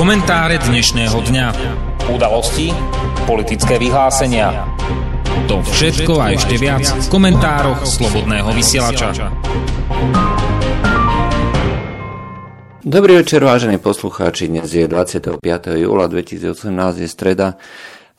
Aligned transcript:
Komentáre 0.00 0.56
dnešného 0.56 1.12
dňa. 1.12 1.46
Udalosti, 2.08 2.72
politické 3.28 3.76
vyhlásenia. 3.76 4.64
To 5.44 5.60
všetko 5.60 6.16
a 6.16 6.32
ešte 6.32 6.56
viac 6.56 6.88
v 6.88 7.06
komentároch 7.12 7.84
Slobodného 7.84 8.48
vysielača. 8.56 9.12
Dobrý 12.80 13.20
večer, 13.20 13.44
vážení 13.44 13.76
poslucháči. 13.76 14.48
Dnes 14.48 14.72
je 14.72 14.88
25. 14.88 15.36
júla 15.76 16.08
2018, 16.08 16.48
je 16.96 17.04
streda 17.04 17.60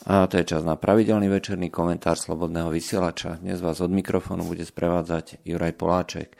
a 0.05 0.29
to 0.29 0.37
je 0.37 0.53
čas 0.53 0.61
na 0.61 0.77
pravidelný 0.77 1.33
večerný 1.33 1.73
komentár 1.73 2.13
Slobodného 2.13 2.69
vysielača. 2.69 3.41
Dnes 3.41 3.57
vás 3.57 3.81
od 3.81 3.89
mikrofónu 3.89 4.45
bude 4.45 4.69
sprevádzať 4.69 5.41
Juraj 5.49 5.73
Poláček. 5.81 6.37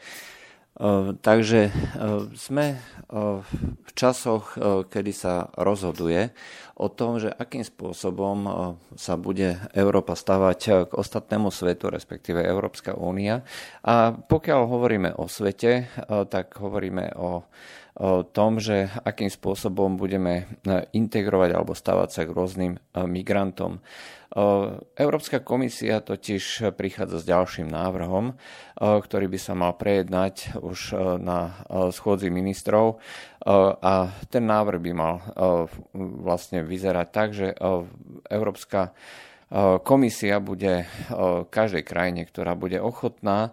Takže 1.22 1.68
sme 2.32 2.80
v 3.12 3.90
časoch, 3.92 4.56
kedy 4.88 5.12
sa 5.12 5.52
rozhoduje 5.60 6.32
o 6.80 6.88
tom, 6.88 7.20
že 7.20 7.28
akým 7.28 7.60
spôsobom 7.60 8.48
sa 8.96 9.14
bude 9.20 9.60
Európa 9.76 10.16
stavať 10.16 10.88
k 10.88 10.92
ostatnému 10.96 11.52
svetu, 11.52 11.92
respektíve 11.92 12.40
Európska 12.40 12.96
únia. 12.96 13.44
A 13.84 14.16
pokiaľ 14.16 14.60
hovoríme 14.64 15.10
o 15.20 15.28
svete, 15.28 15.92
tak 16.32 16.56
hovoríme 16.56 17.20
o 17.20 17.44
tom, 18.32 18.56
že 18.56 18.88
akým 19.04 19.28
spôsobom 19.28 20.00
budeme 20.00 20.48
integrovať 20.96 21.50
alebo 21.52 21.76
stavať 21.76 22.08
sa 22.08 22.22
k 22.24 22.32
rôznym 22.32 22.72
migrantom. 22.96 23.84
Európska 24.96 25.44
komisia 25.44 26.00
totiž 26.00 26.72
prichádza 26.72 27.20
s 27.20 27.28
ďalším 27.28 27.68
návrhom, 27.68 28.32
ktorý 28.80 29.28
by 29.28 29.38
sa 29.38 29.52
mal 29.52 29.76
prejednať 29.76 30.56
už 30.56 30.96
na 31.20 31.60
schôdzi 31.92 32.32
ministrov. 32.32 32.96
A 33.84 34.08
ten 34.32 34.44
návrh 34.48 34.80
by 34.80 34.92
mal 34.96 35.20
vlastne 36.24 36.64
vyzerať 36.64 37.08
tak, 37.12 37.28
že 37.36 37.52
Európska 38.32 38.96
komisia 39.84 40.40
bude 40.40 40.88
každej 41.52 41.84
krajine, 41.84 42.24
ktorá 42.24 42.56
bude 42.56 42.80
ochotná 42.80 43.52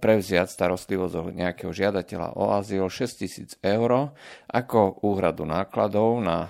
prevziať 0.00 0.48
starostlivosť 0.48 1.14
od 1.20 1.36
nejakého 1.36 1.76
žiadateľa 1.76 2.40
o 2.40 2.56
azyl 2.56 2.88
6 2.88 3.20
tisíc 3.20 3.52
eur 3.60 4.16
ako 4.48 5.04
úhradu 5.04 5.44
nákladov 5.44 6.24
na 6.24 6.48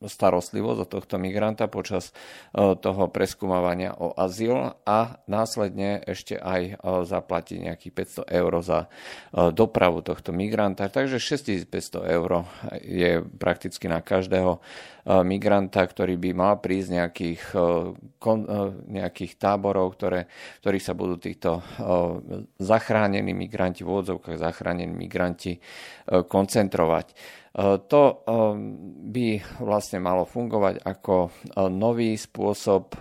starostlivosť 0.00 0.80
od 0.80 0.88
tohto 0.88 1.16
migranta 1.20 1.68
počas 1.68 2.10
e, 2.10 2.74
toho 2.76 3.12
preskúmavania 3.12 3.92
o 4.00 4.16
azyl 4.16 4.80
a 4.88 5.20
následne 5.28 6.00
ešte 6.08 6.40
aj 6.40 6.62
e, 6.64 6.74
zaplatí 7.04 7.60
nejakých 7.60 8.24
500 8.24 8.40
eur 8.40 8.52
za 8.64 8.80
e, 8.80 8.88
dopravu 9.52 10.00
tohto 10.00 10.32
migranta. 10.32 10.88
Takže 10.88 11.20
6500 11.20 12.16
eur 12.16 12.48
je 12.80 13.20
prakticky 13.36 13.92
na 13.92 14.00
každého 14.00 14.60
migranta, 15.24 15.80
ktorý 15.80 16.20
by 16.20 16.30
mal 16.36 16.54
prísť 16.60 16.88
nejakých, 16.92 17.42
nejakých 18.84 19.32
táborov, 19.40 19.96
ktoré, 19.96 20.28
ktorých 20.60 20.84
sa 20.84 20.92
budú 20.92 21.16
týchto 21.16 21.64
zachránení 22.60 23.32
migranti, 23.32 23.80
v 23.80 23.96
úvodzovkách 23.96 24.36
zachránení 24.36 24.92
migranti 24.92 25.56
koncentrovať. 26.04 27.16
To 27.56 28.02
by 29.10 29.26
vlastne 29.58 29.98
malo 29.98 30.22
fungovať 30.22 30.86
ako 30.86 31.14
nový 31.74 32.14
spôsob 32.14 32.94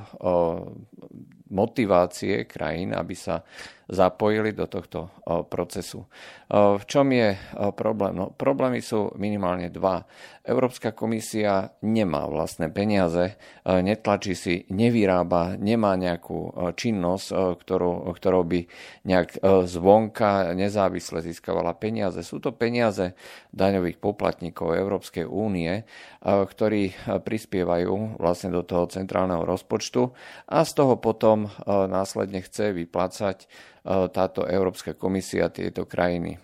motivácie 1.49 2.49
krajín, 2.49 2.97
aby 2.97 3.13
sa 3.13 3.45
zapojili 3.89 4.53
do 4.53 4.69
tohto 4.69 5.09
procesu. 5.49 6.05
V 6.53 6.83
čom 6.85 7.09
je 7.09 7.33
problém? 7.73 8.13
No, 8.13 8.29
problémy 8.29 8.85
sú 8.85 9.09
minimálne 9.17 9.73
dva. 9.73 10.05
Európska 10.45 10.97
komisia 10.97 11.69
nemá 11.85 12.25
vlastné 12.25 12.73
peniaze, 12.73 13.37
netlačí 13.65 14.33
si, 14.33 14.65
nevyrába, 14.73 15.53
nemá 15.61 15.93
nejakú 15.93 16.73
činnosť, 16.73 17.57
ktorú, 17.61 18.09
ktorou 18.17 18.43
by 18.49 18.65
nejak 19.05 19.37
zvonka 19.69 20.57
nezávisle 20.57 21.21
získavala 21.21 21.77
peniaze. 21.77 22.25
Sú 22.25 22.41
to 22.41 22.49
peniaze 22.53 23.13
daňových 23.53 24.01
poplatníkov 24.01 24.73
Európskej 24.73 25.29
únie, 25.29 25.85
ktorí 26.25 26.97
prispievajú 27.05 28.17
vlastne 28.17 28.49
do 28.49 28.65
toho 28.65 28.89
centrálneho 28.89 29.45
rozpočtu 29.45 30.01
a 30.49 30.65
z 30.65 30.71
toho 30.73 30.97
potom 30.97 31.45
následne 31.67 32.41
chce 32.41 32.73
vyplácať 32.73 33.45
táto 33.87 34.47
Európska 34.47 34.95
komisia 34.95 35.51
tieto 35.53 35.83
krajiny. 35.87 36.39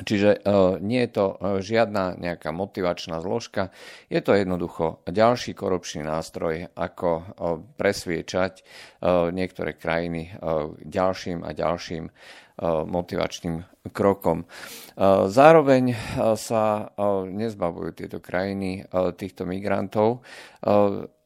Čiže 0.00 0.40
nie 0.80 1.04
je 1.04 1.10
to 1.12 1.26
žiadna 1.60 2.16
nejaká 2.16 2.56
motivačná 2.56 3.20
zložka, 3.20 3.68
je 4.08 4.24
to 4.24 4.32
jednoducho 4.32 5.04
ďalší 5.04 5.52
korupčný 5.52 6.00
nástroj, 6.00 6.72
ako 6.72 7.36
presviečať 7.76 8.64
niektoré 9.28 9.76
krajiny 9.76 10.32
ďalším 10.80 11.44
a 11.44 11.52
ďalším 11.52 12.08
motivačným 12.88 13.60
krokom. 13.92 14.48
Zároveň 15.28 15.92
sa 16.40 16.96
nezbavujú 17.28 17.90
tieto 17.92 18.24
krajiny 18.24 18.88
týchto 19.20 19.44
migrantov 19.44 20.24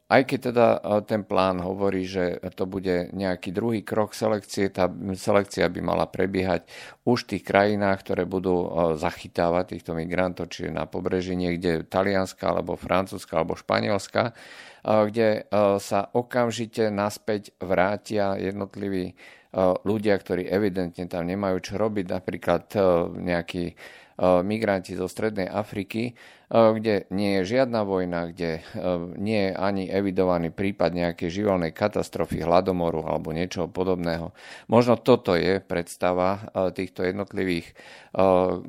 aj 0.05 0.23
keď 0.29 0.39
teda 0.53 0.67
e, 0.77 0.79
ten 1.09 1.25
plán 1.25 1.65
hovorí, 1.65 2.05
že 2.05 2.37
to 2.53 2.69
bude 2.69 3.09
nejaký 3.17 3.49
druhý 3.57 3.81
krok 3.81 4.13
selekcie, 4.13 4.69
tá 4.69 4.93
selekcia 5.17 5.65
by 5.73 5.81
mala 5.81 6.05
prebiehať 6.05 6.69
už 7.09 7.25
v 7.25 7.31
tých 7.37 7.45
krajinách, 7.49 8.05
ktoré 8.05 8.29
budú 8.29 8.53
e, 8.53 8.69
zachytávať 9.01 9.77
týchto 9.77 9.97
migrantov, 9.97 10.53
čiže 10.53 10.77
na 10.77 10.85
pobreží 10.85 11.33
niekde 11.33 11.89
Talianska, 11.89 12.53
alebo 12.53 12.77
Francúzska, 12.77 13.41
alebo 13.41 13.57
Španielska, 13.57 14.23
e, 14.29 14.33
kde 14.85 15.49
sa 15.81 16.13
okamžite 16.13 16.93
naspäť 16.93 17.57
vrátia 17.57 18.37
jednotliví 18.37 19.17
ľudia, 19.87 20.19
ktorí 20.19 20.51
evidentne 20.51 21.07
tam 21.07 21.31
nemajú 21.31 21.63
čo 21.63 21.75
robiť, 21.79 22.11
napríklad 22.11 22.75
nejakí 23.15 23.79
migranti 24.43 24.99
zo 24.99 25.07
Strednej 25.07 25.47
Afriky, 25.47 26.19
kde 26.51 27.09
nie 27.09 27.41
je 27.41 27.57
žiadna 27.57 27.83
vojna, 27.89 28.31
kde 28.31 28.61
nie 29.17 29.49
je 29.49 29.53
ani 29.57 29.89
evidovaný 29.89 30.53
prípad 30.53 30.93
nejakej 30.93 31.31
živelnej 31.31 31.73
katastrofy, 31.73 32.45
hladomoru 32.45 33.05
alebo 33.09 33.33
niečoho 33.33 33.67
podobného. 33.67 34.37
Možno 34.69 35.01
toto 35.01 35.33
je 35.35 35.59
predstava 35.65 36.53
týchto 36.77 37.03
jednotlivých 37.05 37.73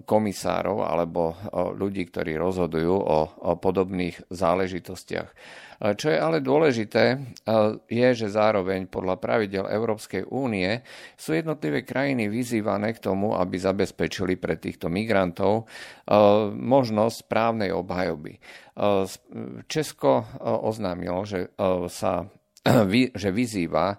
komisárov 0.07 0.87
alebo 0.87 1.35
ľudí, 1.75 2.07
ktorí 2.09 2.39
rozhodujú 2.39 2.95
o 2.95 3.51
podobných 3.59 4.31
záležitostiach. 4.31 5.29
Čo 5.75 6.07
je 6.07 6.15
ale 6.15 6.39
dôležité, 6.39 7.19
je, 7.91 8.07
že 8.15 8.31
zároveň 8.31 8.87
podľa 8.87 9.19
pravidel 9.19 9.67
Európskej 9.67 10.23
únie 10.31 10.79
sú 11.19 11.35
jednotlivé 11.35 11.83
krajiny 11.83 12.31
vyzývané 12.31 12.95
k 12.95 13.03
tomu, 13.03 13.35
aby 13.35 13.59
zabezpečili 13.59 14.39
pre 14.39 14.55
týchto 14.55 14.87
migrantov 14.87 15.67
možnosť 16.55 17.27
právnej 17.65 17.71
obhajoby. 17.73 18.33
Česko 19.65 20.25
oznámilo, 20.41 21.25
že 21.25 21.49
sa 21.89 22.29
že 23.21 23.29
vyzýva 23.29 23.97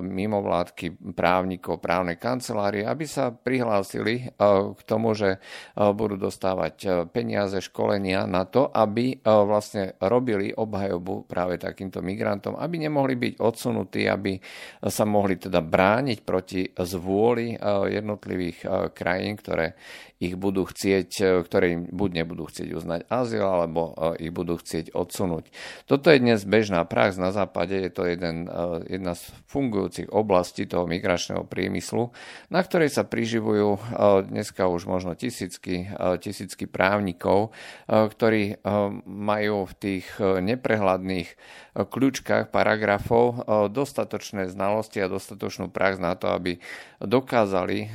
mimovládky 0.00 1.16
právnikov, 1.16 1.80
právne 1.80 2.20
kancelárie, 2.20 2.84
aby 2.84 3.08
sa 3.08 3.32
prihlásili 3.32 4.28
k 4.76 4.80
tomu, 4.84 5.16
že 5.16 5.40
budú 5.72 6.20
dostávať 6.20 7.08
peniaze, 7.08 7.64
školenia 7.64 8.28
na 8.28 8.44
to, 8.44 8.68
aby 8.68 9.24
vlastne 9.24 9.96
robili 10.04 10.52
obhajobu 10.52 11.24
práve 11.24 11.56
takýmto 11.56 12.04
migrantom, 12.04 12.60
aby 12.60 12.84
nemohli 12.84 13.16
byť 13.16 13.34
odsunutí, 13.40 14.04
aby 14.04 14.36
sa 14.84 15.08
mohli 15.08 15.40
teda 15.40 15.64
brániť 15.64 16.18
proti 16.28 16.68
zvôli 16.84 17.56
jednotlivých 17.88 18.92
krajín, 18.92 19.40
ktoré 19.40 19.76
ich 20.22 20.36
budú 20.40 20.64
chcieť, 20.64 21.42
ktoré 21.44 21.76
im 21.76 21.82
buď 21.90 22.24
nebudú 22.24 22.48
chcieť 22.48 22.68
uznať 22.72 23.00
azyl, 23.12 23.44
alebo 23.44 23.92
ich 24.16 24.32
budú 24.32 24.56
chcieť 24.56 24.96
odsunúť. 24.96 25.52
Toto 25.84 26.08
je 26.08 26.22
dnes 26.22 26.40
bežná 26.48 26.84
prax 26.88 27.20
na 27.20 27.28
západe, 27.32 27.76
je 27.76 27.92
to 27.92 28.08
jeden, 28.08 28.48
jedna 28.88 29.12
z 29.18 29.28
fungujúcich 29.54 30.10
oblastí 30.10 30.66
toho 30.66 30.90
migračného 30.90 31.46
priemyslu, 31.46 32.10
na 32.50 32.58
ktorej 32.58 32.90
sa 32.90 33.06
priživujú 33.06 33.78
dneska 34.26 34.66
už 34.66 34.90
možno 34.90 35.14
tisícky, 35.14 35.86
tisícky 36.18 36.66
právnikov, 36.66 37.54
ktorí 37.86 38.58
majú 39.06 39.70
v 39.70 39.74
tých 39.78 40.10
neprehľadných 40.18 41.30
kľúčkach 41.74 42.54
paragrafov 42.54 43.42
dostatočné 43.74 44.46
znalosti 44.46 45.02
a 45.02 45.10
dostatočnú 45.10 45.74
prax 45.74 45.98
na 45.98 46.14
to, 46.14 46.30
aby 46.30 46.62
dokázali 47.02 47.90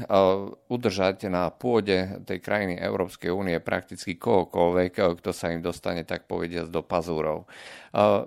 udržať 0.67 1.31
na 1.31 1.47
pôde 1.47 2.19
tej 2.27 2.43
krajiny 2.43 2.75
Európskej 2.75 3.31
únie 3.31 3.55
prakticky 3.63 4.19
kohokoľvek, 4.19 5.23
kto 5.23 5.31
sa 5.31 5.55
im 5.55 5.63
dostane 5.63 6.03
tak 6.03 6.27
povediať 6.27 6.67
do 6.67 6.83
pazúrov. 6.83 7.47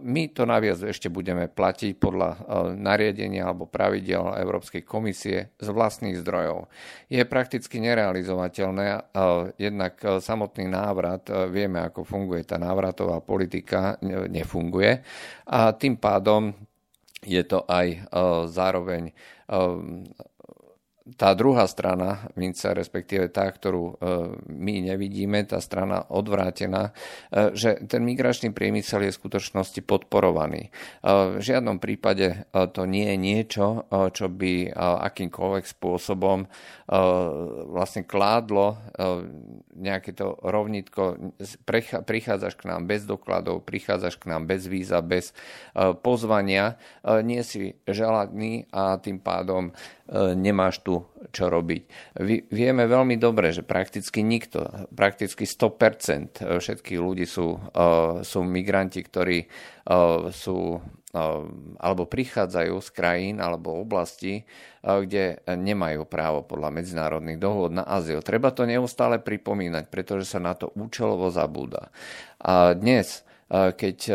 My 0.02 0.26
to 0.32 0.42
naviac 0.42 0.82
ešte 0.82 1.06
budeme 1.06 1.46
platiť 1.46 1.94
podľa 1.94 2.30
nariadenia 2.74 3.46
alebo 3.46 3.70
pravidel 3.70 4.34
Európskej 4.42 4.82
komisie 4.82 5.54
z 5.60 5.68
vlastných 5.70 6.18
zdrojov. 6.18 6.66
Je 7.06 7.22
prakticky 7.22 7.78
nerealizovateľné. 7.78 9.14
Jednak 9.62 10.02
samotný 10.18 10.66
návrat, 10.66 11.30
vieme, 11.52 11.78
ako 11.78 12.02
funguje 12.02 12.42
tá 12.42 12.58
návratová 12.58 13.22
politika, 13.22 14.00
nefunguje. 14.02 15.06
A 15.46 15.72
tým 15.74 15.96
pádom 15.96 16.54
je 17.22 17.42
to 17.46 17.62
aj 17.70 18.06
zároveň 18.50 19.14
tá 21.16 21.34
druhá 21.36 21.68
strana 21.68 22.28
mince, 22.38 22.70
respektíve 22.72 23.28
tá, 23.28 23.48
ktorú 23.48 23.84
e, 23.84 23.94
my 24.48 24.92
nevidíme, 24.92 25.44
tá 25.44 25.58
strana 25.58 26.04
odvrátená, 26.08 26.92
e, 27.30 27.52
že 27.56 27.82
ten 27.86 28.02
migračný 28.06 28.54
priemysel 28.54 29.08
je 29.08 29.12
v 29.14 29.20
skutočnosti 29.20 29.80
podporovaný. 29.84 30.68
E, 30.68 30.70
v 31.36 31.42
žiadnom 31.42 31.82
prípade 31.82 32.46
to 32.52 32.84
nie 32.86 33.12
je 33.12 33.16
niečo, 33.18 33.66
čo 33.90 34.26
by 34.28 34.72
akýmkoľvek 34.76 35.64
spôsobom 35.66 36.46
vlastne 37.72 38.04
kládlo 38.04 38.76
nejaké 39.72 40.12
to 40.12 40.36
rovnitko, 40.38 41.34
prichádzaš 42.04 42.54
k 42.58 42.68
nám 42.68 42.84
bez 42.84 43.08
dokladov, 43.08 43.64
prichádzaš 43.64 44.20
k 44.20 44.28
nám 44.30 44.44
bez 44.46 44.68
víza, 44.68 45.00
bez 45.00 45.32
pozvania, 46.04 46.76
nie 47.24 47.40
si 47.42 47.74
želaný 47.88 48.68
a 48.70 49.00
tým 49.00 49.18
pádom 49.18 49.72
nemáš 50.36 50.84
tu 50.84 51.01
čo 51.32 51.48
robiť. 51.48 51.82
Vieme 52.50 52.84
veľmi 52.84 53.16
dobre, 53.16 53.50
že 53.54 53.64
prakticky 53.66 54.20
nikto, 54.20 54.88
prakticky 54.92 55.48
100% 55.48 56.42
všetkých 56.42 57.00
ľudí 57.00 57.24
sú, 57.28 57.56
sú 58.20 58.38
migranti, 58.44 59.00
ktorí 59.00 59.46
sú 60.32 60.58
alebo 61.76 62.08
prichádzajú 62.08 62.74
z 62.80 62.88
krajín 62.88 63.36
alebo 63.36 63.76
oblasti, 63.76 64.48
kde 64.80 65.44
nemajú 65.44 66.08
právo 66.08 66.40
podľa 66.40 66.72
medzinárodných 66.72 67.36
dohôd 67.36 67.76
na 67.76 67.84
azyl. 67.84 68.24
Treba 68.24 68.48
to 68.48 68.64
neustále 68.64 69.20
pripomínať, 69.20 69.92
pretože 69.92 70.24
sa 70.24 70.40
na 70.40 70.56
to 70.56 70.72
účelovo 70.72 71.28
zabúda. 71.28 71.92
A 72.40 72.72
dnes 72.72 73.28
keď 73.52 73.98
e, 74.08 74.14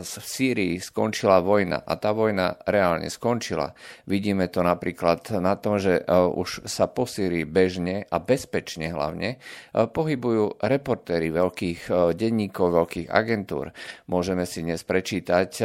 v 0.00 0.24
Sýrii 0.24 0.80
skončila 0.80 1.44
vojna 1.44 1.84
a 1.84 2.00
tá 2.00 2.16
vojna 2.16 2.56
reálne 2.64 3.12
skončila. 3.12 3.76
Vidíme 4.08 4.48
to 4.48 4.64
napríklad 4.64 5.36
na 5.36 5.52
tom, 5.60 5.76
že 5.76 6.00
e, 6.00 6.02
už 6.08 6.64
sa 6.64 6.88
po 6.88 7.04
Sýrii 7.04 7.44
bežne 7.44 8.08
a 8.08 8.16
bezpečne 8.16 8.88
hlavne 8.88 9.36
e, 9.36 9.38
pohybujú 9.84 10.64
reportéry 10.64 11.28
veľkých 11.28 11.92
denníkov, 12.16 12.66
veľkých 12.72 13.08
agentúr. 13.12 13.68
Môžeme 14.08 14.48
si 14.48 14.64
dnes 14.64 14.80
prečítať 14.80 15.60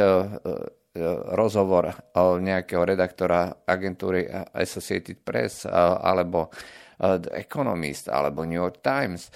rozhovor 1.36 1.92
nejakého 2.16 2.80
redaktora 2.80 3.52
agentúry 3.68 4.24
Associated 4.56 5.20
Press 5.20 5.68
alebo 5.68 6.48
The 6.96 7.32
Economist 7.36 8.08
alebo 8.08 8.48
New 8.48 8.56
York 8.56 8.80
Times. 8.80 9.28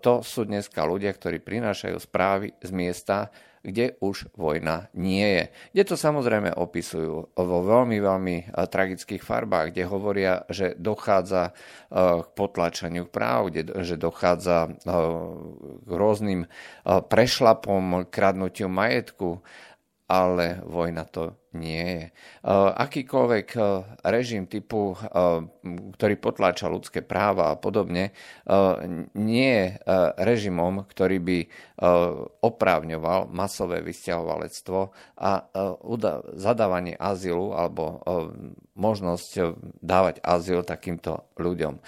To 0.00 0.22
sú 0.22 0.46
dneska 0.46 0.86
ľudia, 0.86 1.10
ktorí 1.10 1.42
prinášajú 1.42 1.96
správy 1.98 2.54
z 2.62 2.70
miesta, 2.70 3.34
kde 3.64 3.96
už 4.04 4.28
vojna 4.36 4.92
nie 4.92 5.24
je. 5.24 5.44
Kde 5.72 5.82
to 5.88 5.96
samozrejme 5.96 6.52
opisujú 6.52 7.32
vo 7.32 7.58
veľmi, 7.64 7.96
veľmi 7.96 8.36
tragických 8.52 9.24
farbách, 9.24 9.72
kde 9.72 9.88
hovoria, 9.88 10.44
že 10.52 10.76
dochádza 10.76 11.56
k 11.88 12.26
potlačaniu 12.36 13.08
práv, 13.08 13.48
kde, 13.48 13.72
že 13.80 13.96
dochádza 13.96 14.68
k 15.80 15.88
rôznym 15.88 16.44
prešlapom, 16.84 18.04
kradnutiu 18.12 18.68
majetku, 18.68 19.40
ale 20.12 20.60
vojna 20.68 21.08
to 21.08 21.32
nie 21.54 21.86
je. 21.86 22.04
Akýkoľvek 22.74 23.46
režim 24.04 24.50
typu, 24.50 24.98
ktorý 25.96 26.14
potláča 26.18 26.68
ľudské 26.68 27.00
práva 27.00 27.54
a 27.54 27.58
podobne, 27.58 28.12
nie 29.14 29.48
je 29.48 29.66
režimom, 30.20 30.84
ktorý 30.84 31.18
by 31.22 31.38
oprávňoval 32.42 33.30
masové 33.30 33.80
vysťahovalectvo 33.82 34.80
a 35.18 35.30
zadávanie 36.34 36.94
azylu 36.98 37.54
alebo 37.54 38.02
možnosť 38.74 39.54
dávať 39.78 40.18
azyl 40.18 40.66
takýmto 40.66 41.30
ľuďom. 41.38 41.78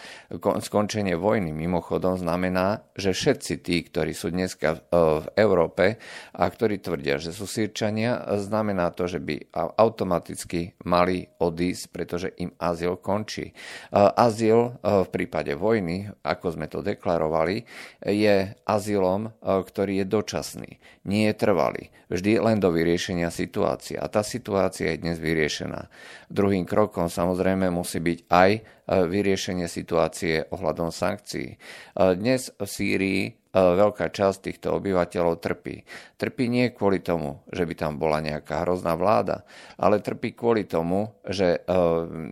Skončenie 0.62 1.18
vojny 1.18 1.50
mimochodom 1.50 2.14
znamená, 2.14 2.86
že 2.94 3.10
všetci 3.10 3.54
tí, 3.58 3.82
ktorí 3.82 4.14
sú 4.14 4.30
dneska 4.30 4.86
v 4.94 5.26
Európe 5.34 5.98
a 6.30 6.46
ktorí 6.46 6.78
tvrdia, 6.78 7.18
že 7.18 7.34
sú 7.34 7.50
sírčania, 7.50 8.22
znamená 8.38 8.94
to, 8.94 9.10
že 9.10 9.18
by 9.18 9.50
automaticky 9.56 10.76
mali 10.84 11.24
odísť, 11.40 11.84
pretože 11.88 12.28
im 12.36 12.52
azyl 12.60 13.00
končí. 13.00 13.56
Azyl 13.96 14.76
v 14.84 15.08
prípade 15.08 15.56
vojny, 15.56 16.12
ako 16.20 16.46
sme 16.52 16.68
to 16.68 16.84
deklarovali, 16.84 17.64
je 18.04 18.52
azylom, 18.68 19.32
ktorý 19.40 20.04
je 20.04 20.06
dočasný, 20.06 20.70
nie 21.08 21.32
je 21.32 21.34
trvalý. 21.34 21.88
Vždy 22.06 22.38
len 22.38 22.62
do 22.62 22.70
vyriešenia 22.70 23.34
situácie. 23.34 23.98
A 23.98 24.06
tá 24.06 24.22
situácia 24.22 24.94
je 24.94 25.02
dnes 25.02 25.18
vyriešená. 25.18 25.90
Druhým 26.30 26.62
krokom 26.62 27.10
samozrejme 27.10 27.66
musí 27.72 27.98
byť 27.98 28.18
aj 28.30 28.50
vyriešenie 28.86 29.66
situácie 29.66 30.46
ohľadom 30.54 30.94
sankcií. 30.94 31.58
Dnes 31.96 32.54
v 32.54 32.68
Sýrii 32.68 33.22
E, 33.26 33.45
veľká 33.56 34.12
časť 34.12 34.52
týchto 34.52 34.76
obyvateľov 34.76 35.40
trpí. 35.40 35.88
Trpí 36.20 36.44
nie 36.52 36.68
kvôli 36.68 37.00
tomu, 37.00 37.40
že 37.48 37.64
by 37.64 37.72
tam 37.72 37.92
bola 37.96 38.20
nejaká 38.20 38.68
hrozná 38.68 38.92
vláda, 39.00 39.48
ale 39.80 40.04
trpí 40.04 40.36
kvôli 40.36 40.68
tomu, 40.68 41.16
že 41.24 41.64
e, 41.64 41.72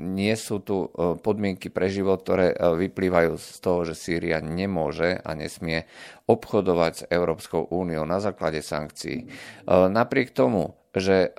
nie 0.05 0.37
sú 0.37 0.61
tu 0.61 0.93
e, 0.93 1.17
podmienky 1.17 1.73
pre 1.73 1.89
život, 1.89 2.21
ktoré 2.21 2.53
vyplývajú 2.53 3.41
z 3.41 3.59
toho, 3.65 3.89
že 3.89 3.97
Sýria 3.97 4.45
nemôže 4.45 5.17
a 5.25 5.33
nesmie 5.33 5.89
obchodovať 6.29 6.93
s 6.93 7.03
Európskou 7.09 7.69
úniou 7.73 8.05
na 8.09 8.21
základe 8.21 8.65
sankcií. 8.65 9.29
Napriek 9.69 10.33
tomu, 10.33 10.73
že 10.95 11.35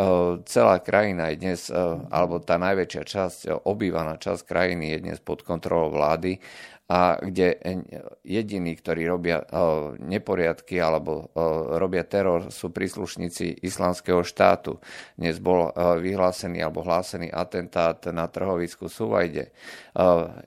celá 0.46 0.78
krajina 0.84 1.32
je 1.32 1.42
dnes, 1.42 1.62
alebo 2.12 2.44
tá 2.44 2.60
najväčšia 2.60 3.04
časť, 3.08 3.40
obývaná 3.66 4.20
časť 4.20 4.46
krajiny 4.46 4.94
je 4.94 4.98
dnes 5.10 5.20
pod 5.24 5.42
kontrolou 5.42 5.96
vlády 5.96 6.38
a 6.86 7.18
kde 7.18 7.58
jediní, 8.22 8.78
ktorí 8.78 9.10
robia 9.10 9.42
neporiadky 9.98 10.78
alebo 10.78 11.34
robia 11.82 12.06
teror, 12.06 12.54
sú 12.54 12.70
príslušníci 12.70 13.66
islamského 13.66 14.22
štátu. 14.22 14.78
Dnes 15.18 15.42
bol 15.42 15.74
vyhlásený 15.76 16.62
alebo 16.62 16.86
hlásený 16.86 17.34
atentát 17.34 18.06
na 18.14 18.30
trhovisku 18.30 18.86
Suvajde. 18.86 19.50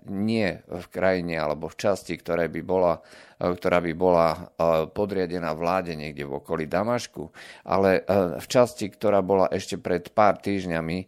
Nie 0.06 0.62
v 0.70 0.86
krajine 0.94 1.42
alebo 1.42 1.66
v 1.66 1.74
časti, 1.74 2.14
ktoré 2.14 2.46
by 2.46 2.62
bola 2.62 3.02
ktorá 3.38 3.78
by 3.78 3.94
bola 3.94 4.50
podriadená 4.90 5.54
vláde 5.54 5.94
niekde 5.94 6.26
v 6.26 6.42
okolí 6.42 6.66
Damašku, 6.66 7.30
ale 7.62 8.02
v 8.34 8.46
časti, 8.50 8.90
ktorá 8.90 9.22
bola 9.22 9.46
ešte 9.54 9.78
pred 9.78 10.10
pár 10.10 10.42
týždňami 10.42 11.06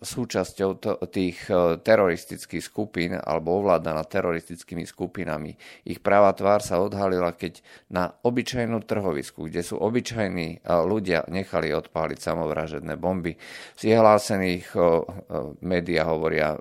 súčasťou 0.00 0.70
to, 0.80 0.92
tých 1.12 1.44
e, 1.52 1.76
teroristických 1.76 2.64
skupín 2.64 3.12
alebo 3.20 3.60
ovládaná 3.60 4.00
teroristickými 4.08 4.88
skupinami. 4.88 5.60
Ich 5.84 6.00
práva 6.00 6.32
tvár 6.32 6.64
sa 6.64 6.80
odhalila, 6.80 7.36
keď 7.36 7.60
na 7.92 8.08
obyčajnú 8.24 8.80
trhovisku, 8.88 9.52
kde 9.52 9.60
sú 9.60 9.76
obyčajní 9.76 10.48
e, 10.48 10.58
ľudia, 10.64 11.28
nechali 11.28 11.76
odpáliť 11.76 12.16
samovražedné 12.16 12.96
bomby. 12.96 13.36
Z 13.76 13.92
hlásených 13.92 14.72
e, 14.72 14.78
médiá 15.60 16.08
hovoria 16.08 16.56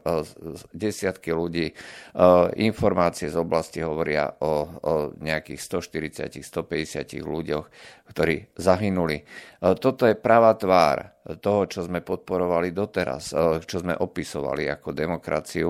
desiatky 0.75 1.31
ľudí, 1.31 1.71
informácie 2.59 3.31
z 3.31 3.37
oblasti 3.39 3.79
hovoria 3.79 4.27
o, 4.43 4.67
o 4.67 4.93
nejakých 5.15 5.59
140-150 6.35 7.23
ľuďoch, 7.23 7.65
ktorí 8.11 8.51
zahynuli. 8.57 9.23
Toto 9.79 10.03
je 10.03 10.15
práva 10.19 10.53
tvár 10.59 11.18
toho, 11.37 11.67
čo 11.67 11.85
sme 11.85 12.01
podporovali 12.01 12.71
doteraz, 12.71 13.35
eh, 13.35 13.59
čo 13.61 13.83
sme 13.83 13.93
opisovali 13.93 14.71
ako 14.71 14.89
demokraciu. 14.95 15.69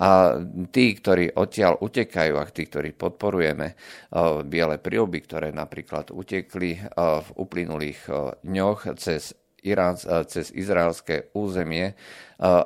A 0.00 0.40
tí, 0.72 0.96
ktorí 0.96 1.36
odtiaľ 1.36 1.78
utekajú 1.80 2.34
a 2.36 2.44
tí, 2.48 2.66
ktorí 2.66 2.96
podporujeme 2.96 3.66
eh, 3.70 3.76
biele 4.42 4.76
príoby, 4.80 5.18
ktoré 5.22 5.48
napríklad 5.52 6.10
utekli 6.10 6.70
eh, 6.74 6.84
v 6.96 7.28
uplynulých 7.36 8.00
dňoch 8.42 8.80
cez 8.96 9.45
Irán, 9.66 9.98
cez 10.30 10.54
izraelské 10.54 11.34
územie 11.34 11.98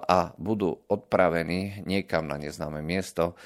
a 0.05 0.35
budú 0.35 0.83
odpravení 0.91 1.87
niekam 1.87 2.27
na 2.27 2.37
neznáme 2.37 2.83
miesto 2.83 3.39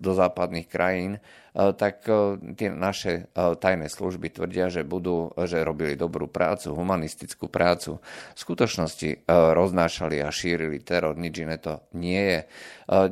do 0.00 0.12
západných 0.16 0.66
krajín, 0.66 1.20
tak 1.52 2.06
tie 2.56 2.68
naše 2.72 3.28
tajné 3.36 3.92
služby 3.92 4.32
tvrdia, 4.32 4.72
že, 4.72 4.88
budú, 4.88 5.30
že 5.44 5.60
robili 5.66 6.00
dobrú 6.00 6.32
prácu, 6.32 6.72
humanistickú 6.72 7.52
prácu. 7.52 8.00
V 8.32 8.38
skutočnosti 8.40 9.28
roznášali 9.28 10.24
a 10.24 10.32
šírili 10.32 10.80
teror, 10.80 11.12
nič 11.18 11.34
iné 11.44 11.60
to 11.60 11.84
nie 11.92 12.22
je. 12.24 12.40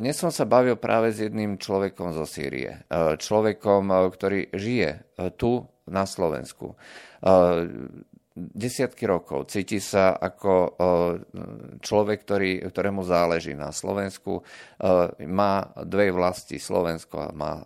Dnes 0.01 0.17
som 0.17 0.33
sa 0.33 0.49
bavil 0.49 0.81
práve 0.81 1.13
s 1.13 1.21
jedným 1.21 1.61
človekom 1.61 2.17
zo 2.17 2.25
Sýrie. 2.25 2.87
Človekom, 3.21 3.93
ktorý 4.09 4.57
žije 4.57 5.21
tu 5.37 5.69
na 5.85 6.09
Slovensku 6.09 6.81
desiatky 8.37 9.09
rokov. 9.09 9.49
Cíti 9.49 9.81
sa 9.81 10.13
ako 10.13 10.77
človek, 11.81 12.21
ktorý, 12.21 12.69
ktorému 12.69 13.01
záleží 13.01 13.57
na 13.57 13.73
Slovensku. 13.73 14.45
Má 15.25 15.73
dve 15.89 16.13
vlasti, 16.13 16.61
Slovensko 16.61 17.17
a 17.17 17.33
má 17.33 17.65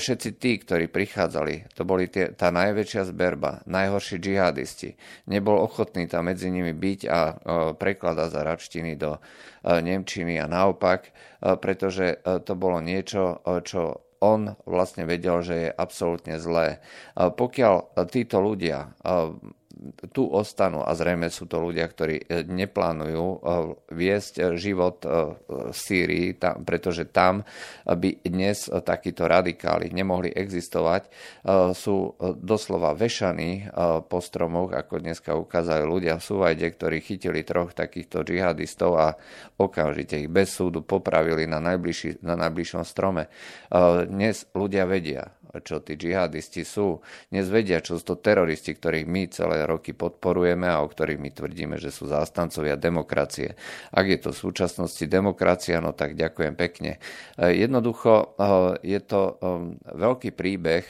Všetci 0.00 0.40
tí, 0.40 0.56
ktorí 0.56 0.88
prichádzali, 1.18 1.74
to 1.74 1.82
boli 1.82 2.06
tie, 2.06 2.30
tá 2.30 2.54
najväčšia 2.54 3.10
zberba, 3.10 3.66
najhorší 3.66 4.22
džihadisti. 4.22 4.94
Nebol 5.26 5.58
ochotný 5.58 6.06
tam 6.06 6.30
medzi 6.30 6.46
nimi 6.46 6.70
byť 6.70 7.00
a 7.10 7.18
prekladať 7.74 8.28
za 8.30 8.42
račtiny 8.46 8.94
do 8.94 9.18
Nemčiny 9.66 10.38
a 10.38 10.46
naopak, 10.46 11.10
pretože 11.58 12.22
to 12.22 12.54
bolo 12.54 12.78
niečo, 12.78 13.42
čo 13.66 14.06
on 14.22 14.54
vlastne 14.62 15.10
vedel, 15.10 15.42
že 15.42 15.54
je 15.66 15.74
absolútne 15.74 16.38
zlé. 16.38 16.78
Pokiaľ 17.18 17.98
títo 18.06 18.38
ľudia 18.38 18.94
tu 20.12 20.26
ostanú 20.26 20.82
a 20.82 20.90
zrejme 20.94 21.30
sú 21.30 21.46
to 21.46 21.62
ľudia, 21.62 21.86
ktorí 21.86 22.16
e, 22.22 22.24
neplánujú 22.46 23.26
e, 23.26 23.38
viesť 23.94 24.34
e, 24.38 24.42
život 24.58 25.00
v 25.04 25.72
Sýrii, 25.72 26.34
pretože 26.66 27.06
tam 27.08 27.46
by 27.86 28.24
dnes 28.26 28.66
takíto 28.82 29.28
radikáli 29.28 29.92
nemohli 29.94 30.32
existovať. 30.32 31.10
Sú 31.76 32.18
doslova 32.40 32.92
vešaní 32.96 33.70
po 34.06 34.18
stromoch, 34.18 34.74
ako 34.74 34.94
dneska 35.02 35.36
ukázali 35.38 35.84
ľudia 35.86 36.18
v 36.18 36.26
Suvajde, 36.26 36.66
ktorí 36.74 36.98
chytili 37.00 37.46
troch 37.46 37.72
takýchto 37.72 38.26
džihadistov 38.26 38.90
a 38.98 39.14
okamžite 39.60 40.18
ich 40.18 40.30
bez 40.30 40.52
súdu 40.52 40.82
popravili 40.82 41.46
na, 41.46 41.62
na 41.62 42.34
najbližšom 42.34 42.84
strome. 42.84 43.30
Dnes 44.08 44.48
ľudia 44.52 44.84
vedia, 44.88 45.30
čo 45.64 45.80
tí 45.80 45.96
džihadisti 45.96 46.62
sú. 46.62 47.00
Dnes 47.32 47.48
vedia, 47.48 47.80
čo 47.80 47.96
sú 47.96 48.14
to 48.14 48.16
teroristi, 48.20 48.76
ktorých 48.76 49.06
my 49.08 49.22
celé 49.32 49.64
roky 49.64 49.96
podporujeme 49.96 50.68
a 50.68 50.84
o 50.84 50.90
ktorých 50.90 51.20
my 51.20 51.30
tvrdíme, 51.32 51.76
že 51.80 51.88
sú 51.88 52.06
zástancovia 52.06 52.76
demokracie. 52.76 53.56
Ak 53.92 54.06
je 54.06 54.18
to 54.20 54.30
v 54.34 54.38
súčasnosti 54.38 55.04
demokracia, 55.08 55.80
no 55.80 55.96
tak 55.96 56.14
ďakujem 56.14 56.54
pekne. 56.54 57.02
E, 57.38 57.56
jednoducho 57.56 58.12
e, 58.12 58.24
je 58.84 59.00
to 59.00 59.20
e, 59.24 59.32
veľký 59.96 60.30
príbeh 60.34 60.84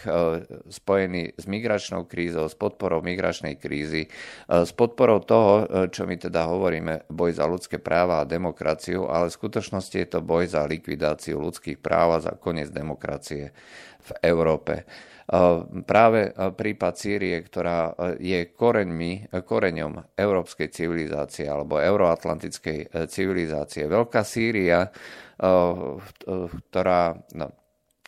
spojený 0.69 1.39
s 1.39 1.45
migračnou 1.47 2.05
krízou, 2.05 2.51
s 2.51 2.57
podporou 2.59 3.01
migračnej 3.01 3.57
krízy, 3.57 4.11
s 4.49 4.73
podporou 4.75 5.23
toho, 5.23 5.67
čo 5.91 6.05
my 6.05 6.17
teda 6.19 6.49
hovoríme, 6.49 7.09
boj 7.11 7.37
za 7.37 7.47
ľudské 7.47 7.77
práva 7.81 8.23
a 8.23 8.29
demokraciu, 8.29 9.09
ale 9.09 9.29
v 9.29 9.37
skutočnosti 9.39 9.97
je 9.97 10.09
to 10.09 10.21
boj 10.25 10.49
za 10.49 10.65
likvidáciu 10.65 11.39
ľudských 11.39 11.79
práv 11.79 12.19
a 12.19 12.25
za 12.25 12.33
koniec 12.37 12.71
demokracie 12.73 13.53
v 14.03 14.11
Európe. 14.23 14.87
Práve 15.85 16.33
prípad 16.33 16.95
Sýrie, 16.97 17.37
ktorá 17.45 17.93
je 18.17 18.49
koreňmi, 18.49 19.29
koreňom 19.45 20.17
európskej 20.17 20.73
civilizácie 20.73 21.45
alebo 21.45 21.77
euroatlantickej 21.77 22.79
e, 22.81 22.87
civilizácie. 23.13 23.85
Veľká 23.93 24.25
Sýria, 24.25 24.89
ktorá 26.73 27.03
no, 27.37 27.47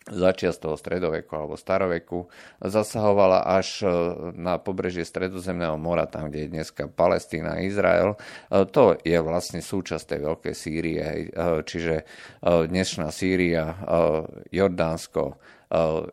začia 0.09 0.49
z 0.57 0.65
toho 0.65 0.81
stredoveku 0.81 1.29
alebo 1.37 1.61
staroveku, 1.61 2.33
zasahovala 2.57 3.45
až 3.45 3.85
e, 3.85 3.93
na 4.41 4.57
pobrežie 4.57 5.05
Stredozemného 5.05 5.77
mora, 5.77 6.09
tam, 6.09 6.33
kde 6.33 6.49
je 6.49 6.53
dneska 6.57 6.89
Palestína 6.89 7.61
a 7.61 7.63
Izrael. 7.63 8.17
E, 8.17 8.65
to 8.65 8.97
je 8.97 9.21
vlastne 9.21 9.61
súčasť 9.61 10.17
tej 10.17 10.21
veľkej 10.25 10.55
Sýrie, 10.57 11.05
čiže 11.69 12.09
dnešná 12.41 13.13
Sýria, 13.13 13.77
Jordánsko, 14.49 15.37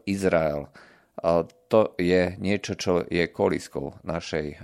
Izrael. 0.06 0.70
To 1.68 1.82
je 2.00 2.38
niečo, 2.40 2.80
čo 2.80 3.04
je 3.10 3.26
koliskou 3.28 4.00
našej 4.06 4.48
eh, 4.54 4.58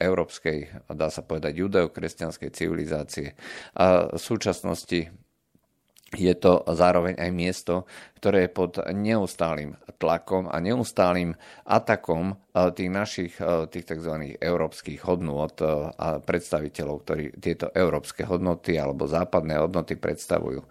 európskej, 0.00 0.88
dá 0.94 1.12
sa 1.12 1.20
povedať, 1.26 1.58
judeokresťanskej 1.58 2.50
civilizácie. 2.54 3.34
A 3.76 4.14
v 4.14 4.20
súčasnosti 4.20 5.10
je 6.16 6.34
to 6.40 6.64
zároveň 6.72 7.20
aj 7.20 7.30
miesto, 7.36 7.84
ktoré 8.18 8.46
je 8.46 8.50
pod 8.50 8.82
neustálým 8.82 9.78
tlakom 9.98 10.50
a 10.50 10.58
neustálým 10.58 11.38
atakom 11.66 12.38
tých 12.58 12.90
našich, 12.90 13.34
tých 13.70 13.84
tzv. 13.86 14.34
európskych 14.38 15.06
hodnôt 15.06 15.54
a 15.94 16.18
predstaviteľov, 16.18 16.96
ktorí 17.06 17.24
tieto 17.38 17.70
európske 17.70 18.26
hodnoty 18.26 18.74
alebo 18.74 19.06
západné 19.06 19.62
hodnoty 19.62 19.94
predstavujú. 19.94 20.66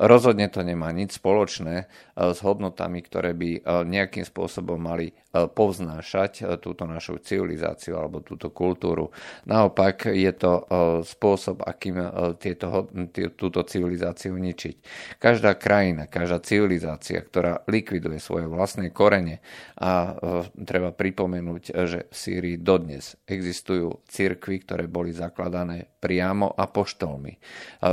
Rozhodne 0.00 0.48
to 0.48 0.64
nemá 0.64 0.88
nič 0.96 1.20
spoločné 1.20 1.84
s 2.16 2.38
hodnotami, 2.40 3.04
ktoré 3.04 3.36
by 3.36 3.84
nejakým 3.84 4.24
spôsobom 4.24 4.80
mali 4.80 5.12
povznášať 5.30 6.58
túto 6.58 6.88
našu 6.88 7.20
civilizáciu 7.20 8.00
alebo 8.00 8.24
túto 8.24 8.48
kultúru. 8.48 9.12
Naopak 9.44 10.08
je 10.08 10.32
to 10.32 10.64
spôsob, 11.04 11.60
akým 11.68 12.00
tieto, 12.40 12.88
túto 13.36 13.60
civilizáciu 13.62 14.32
ničiť. 14.34 14.74
Každá 15.20 15.52
krajina, 15.60 16.08
každá 16.08 16.40
civilizácia 16.40 16.69
civilizácia, 16.70 17.18
ktorá 17.18 17.66
likviduje 17.66 18.22
svoje 18.22 18.46
vlastné 18.46 18.94
korene 18.94 19.42
a 19.74 19.90
e, 19.90 20.62
treba 20.62 20.94
pripomenúť, 20.94 21.62
že 21.74 22.06
v 22.06 22.14
Sýrii 22.14 22.56
dodnes 22.62 23.18
existujú 23.26 24.06
cirkvy, 24.06 24.62
ktoré 24.62 24.86
boli 24.86 25.10
zakladané 25.10 25.90
priamo 25.98 26.54
apoštolmi. 26.54 27.34
E, 27.34 27.38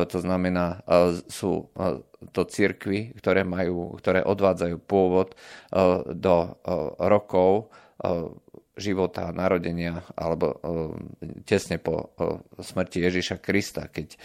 to 0.05 0.21
znamená, 0.21 0.85
e, 0.85 1.25
sú 1.25 1.73
to 2.29 2.41
cirkvy, 2.45 3.17
ktoré, 3.17 3.41
majú, 3.41 3.97
ktoré 3.97 4.21
odvádzajú 4.21 4.77
pôvod 4.89 5.37
do 6.17 6.35
rokov 6.97 7.69
života, 8.73 9.29
narodenia 9.29 10.01
alebo 10.17 10.57
tesne 11.45 11.77
po 11.77 12.17
smrti 12.57 13.05
Ježiša 13.05 13.37
Krista, 13.37 13.85
keď 13.85 14.17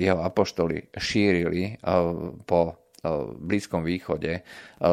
jeho 0.00 0.20
apoštoli 0.24 0.88
šírili 0.96 1.76
po 2.48 2.80
Blízkom 3.40 3.80
východe 3.84 4.44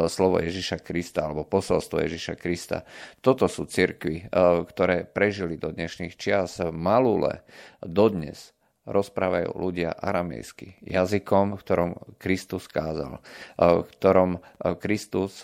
slovo 0.08 0.40
Ježiša 0.40 0.80
Krista 0.80 1.28
alebo 1.28 1.44
posolstvo 1.44 2.00
Ježiša 2.04 2.36
Krista. 2.40 2.88
Toto 3.20 3.52
sú 3.52 3.68
cirkvy, 3.68 4.32
ktoré 4.68 5.04
prežili 5.04 5.60
do 5.60 5.76
dnešných 5.76 6.16
čias. 6.16 6.64
Malule 6.72 7.44
dodnes 7.84 8.56
rozprávajú 8.88 9.52
ľudia 9.60 9.92
aramejsky, 9.92 10.80
jazykom, 10.80 11.60
v 11.60 11.62
ktorom 11.62 11.92
Kristus 12.16 12.72
kázal, 12.72 13.20
v 13.60 13.88
ktorom 14.00 14.40
Kristus 14.80 15.44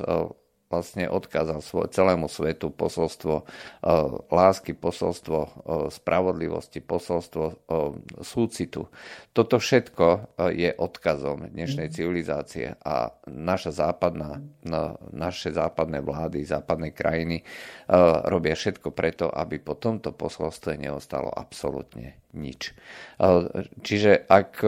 vlastne 0.73 1.05
odkázal 1.05 1.61
svoj, 1.61 1.93
celému 1.93 2.25
svetu 2.25 2.73
posolstvo 2.73 3.45
lásky, 4.33 4.73
posolstvo 4.73 5.37
spravodlivosti, 5.93 6.81
posolstvo 6.81 7.61
súcitu. 8.25 8.89
Toto 9.37 9.61
všetko 9.61 10.33
je 10.49 10.73
odkazom 10.73 11.53
dnešnej 11.53 11.87
mhm. 11.89 11.93
civilizácie 11.93 12.67
a 12.81 13.13
naša 13.29 13.85
západná, 13.85 14.41
naše 15.13 15.53
západné 15.53 16.01
vlády, 16.01 16.41
západné 16.41 16.89
krajiny 16.89 17.45
robia 18.25 18.57
všetko 18.57 18.89
preto, 18.89 19.29
aby 19.29 19.61
po 19.61 19.77
tomto 19.77 20.09
posolstve 20.09 20.73
neostalo 20.81 21.29
absolútne 21.29 22.17
nič. 22.33 22.73
Čiže 23.85 24.25
ak 24.25 24.65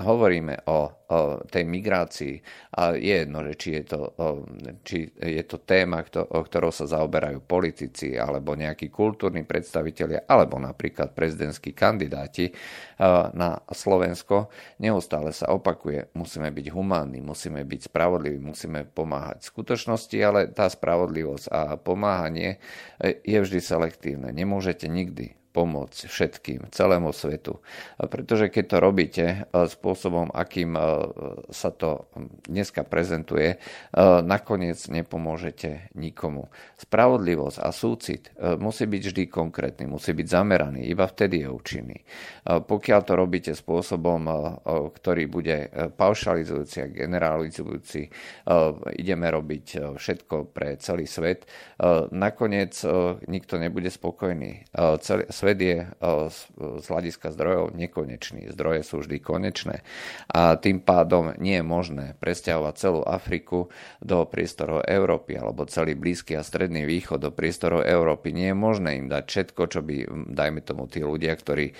hovoríme 0.00 0.68
o, 0.68 0.78
o 1.08 1.18
tej 1.46 1.64
migrácii 1.64 2.34
a 2.76 2.96
je 2.96 3.24
jedno, 3.24 3.44
že 3.46 3.54
či 3.56 3.68
je 3.80 3.82
to, 3.88 4.00
o, 4.04 4.26
či 4.82 5.08
je 5.14 5.44
to 5.48 5.62
téma, 5.62 6.04
kto, 6.04 6.24
o 6.24 6.40
ktorou 6.42 6.72
sa 6.74 6.84
zaoberajú 6.84 7.44
politici 7.44 8.16
alebo 8.16 8.56
nejakí 8.56 8.92
kultúrni 8.92 9.46
predstavitelia 9.46 10.28
alebo 10.28 10.58
napríklad 10.60 11.12
prezidentskí 11.12 11.72
kandidáti 11.76 12.52
na 13.36 13.60
Slovensko, 13.68 14.48
neustále 14.80 15.30
sa 15.36 15.52
opakuje, 15.52 16.16
musíme 16.16 16.48
byť 16.48 16.66
humánni, 16.72 17.20
musíme 17.20 17.60
byť 17.64 17.92
spravodliví, 17.92 18.40
musíme 18.40 18.88
pomáhať 18.88 19.44
v 19.44 19.50
skutočnosti, 19.52 20.16
ale 20.24 20.48
tá 20.52 20.68
spravodlivosť 20.68 21.46
a 21.52 21.76
pomáhanie 21.76 22.56
e, 22.96 23.20
je 23.20 23.38
vždy 23.38 23.60
selektívne. 23.60 24.32
Nemôžete 24.32 24.88
nikdy 24.88 25.36
pomôcť 25.56 26.04
všetkým, 26.04 26.68
celému 26.68 27.16
svetu. 27.16 27.64
Pretože 27.96 28.52
keď 28.52 28.64
to 28.68 28.76
robíte 28.76 29.24
spôsobom, 29.48 30.28
akým 30.36 30.76
sa 31.48 31.72
to 31.72 32.12
dneska 32.44 32.84
prezentuje, 32.84 33.56
nakoniec 34.20 34.76
nepomôžete 34.92 35.96
nikomu. 35.96 36.52
Spravodlivosť 36.76 37.58
a 37.64 37.72
súcit 37.72 38.28
musí 38.60 38.84
byť 38.84 39.02
vždy 39.08 39.22
konkrétny, 39.32 39.88
musí 39.88 40.12
byť 40.12 40.26
zameraný, 40.28 40.84
iba 40.84 41.08
vtedy 41.08 41.40
je 41.40 41.48
účinný. 41.48 41.98
Pokiaľ 42.44 43.00
to 43.00 43.12
robíte 43.16 43.52
spôsobom, 43.56 44.28
ktorý 44.92 45.24
bude 45.24 45.72
paušalizujúci 45.96 46.76
a 46.84 46.92
generalizujúci, 46.92 48.12
ideme 49.00 49.26
robiť 49.32 49.96
všetko 49.96 50.52
pre 50.52 50.76
celý 50.76 51.08
svet, 51.08 51.48
nakoniec 52.12 52.76
nikto 53.24 53.56
nebude 53.56 53.88
spokojný. 53.88 54.68
Celý 55.00 55.24
svet 55.46 55.62
je 55.62 55.86
z 56.82 56.86
hľadiska 56.90 57.30
zdrojov 57.30 57.78
nekonečný. 57.78 58.50
Zdroje 58.50 58.82
sú 58.82 58.98
vždy 59.06 59.22
konečné 59.22 59.86
a 60.26 60.58
tým 60.58 60.82
pádom 60.82 61.38
nie 61.38 61.62
je 61.62 61.64
možné 61.64 62.18
presťahovať 62.18 62.74
celú 62.74 63.06
Afriku 63.06 63.70
do 64.02 64.26
priestorov 64.26 64.82
Európy 64.82 65.38
alebo 65.38 65.70
celý 65.70 65.94
Blízky 65.94 66.34
a 66.34 66.42
Stredný 66.42 66.82
východ 66.82 67.22
do 67.22 67.30
priestorov 67.30 67.86
Európy. 67.86 68.34
Nie 68.34 68.50
je 68.50 68.58
možné 68.58 68.98
im 68.98 69.06
dať 69.06 69.22
všetko, 69.22 69.62
čo 69.70 69.86
by, 69.86 70.26
dajme 70.34 70.66
tomu, 70.66 70.90
tí 70.90 71.06
ľudia, 71.06 71.38
ktorí 71.38 71.78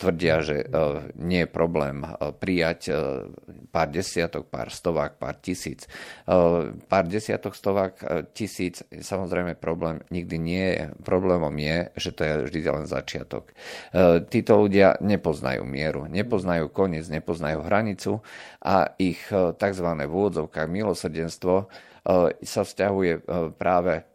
tvrdia, 0.00 0.40
že 0.40 0.64
nie 1.20 1.44
je 1.44 1.52
problém 1.52 2.00
prijať 2.40 2.96
pár 3.68 3.92
desiatok, 3.92 4.48
pár 4.48 4.72
stovák, 4.72 5.20
pár 5.20 5.36
tisíc. 5.44 5.84
Pár 6.88 7.04
desiatok, 7.04 7.52
stovák, 7.52 8.24
tisíc, 8.32 8.80
samozrejme 8.88 9.52
problém 9.60 10.00
nikdy 10.08 10.36
nie 10.40 10.66
je. 10.80 10.84
Problémom 11.04 11.52
je, 11.60 11.92
že 12.00 12.10
to 12.16 12.24
je 12.24 12.32
vždy 12.48 12.60
len 12.64 12.85
začiatok. 12.86 13.50
E, 13.50 13.54
títo 14.26 14.62
ľudia 14.62 14.96
nepoznajú 15.02 15.66
mieru, 15.66 16.06
nepoznajú 16.06 16.70
koniec, 16.70 17.04
nepoznajú 17.10 17.66
hranicu 17.66 18.22
a 18.62 18.94
ich 18.96 19.20
e, 19.28 19.52
tzv. 19.52 19.88
v 20.06 20.12
úvodzovkách 20.12 20.68
milosrdenstvo 20.70 21.54
e, 21.60 21.66
sa 22.46 22.62
vzťahuje 22.62 23.26
práve 23.58 24.06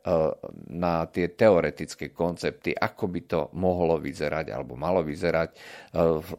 na 0.71 1.05
tie 1.11 1.29
teoretické 1.29 2.09
koncepty, 2.09 2.73
ako 2.73 3.05
by 3.05 3.21
to 3.27 3.39
mohlo 3.53 4.01
vyzerať 4.01 4.49
alebo 4.49 4.73
malo 4.73 5.05
vyzerať 5.05 5.53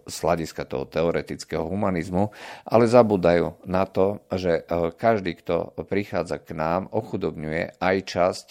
z 0.09 0.17
hľadiska 0.19 0.67
toho 0.67 0.91
teoretického 0.91 1.63
humanizmu, 1.63 2.35
ale 2.67 2.91
zabúdajú 2.91 3.55
na 3.71 3.87
to, 3.87 4.19
že 4.35 4.67
každý, 4.99 5.39
kto 5.39 5.79
prichádza 5.87 6.43
k 6.43 6.59
nám, 6.59 6.91
ochudobňuje 6.91 7.79
aj 7.79 7.97
časť 8.03 8.47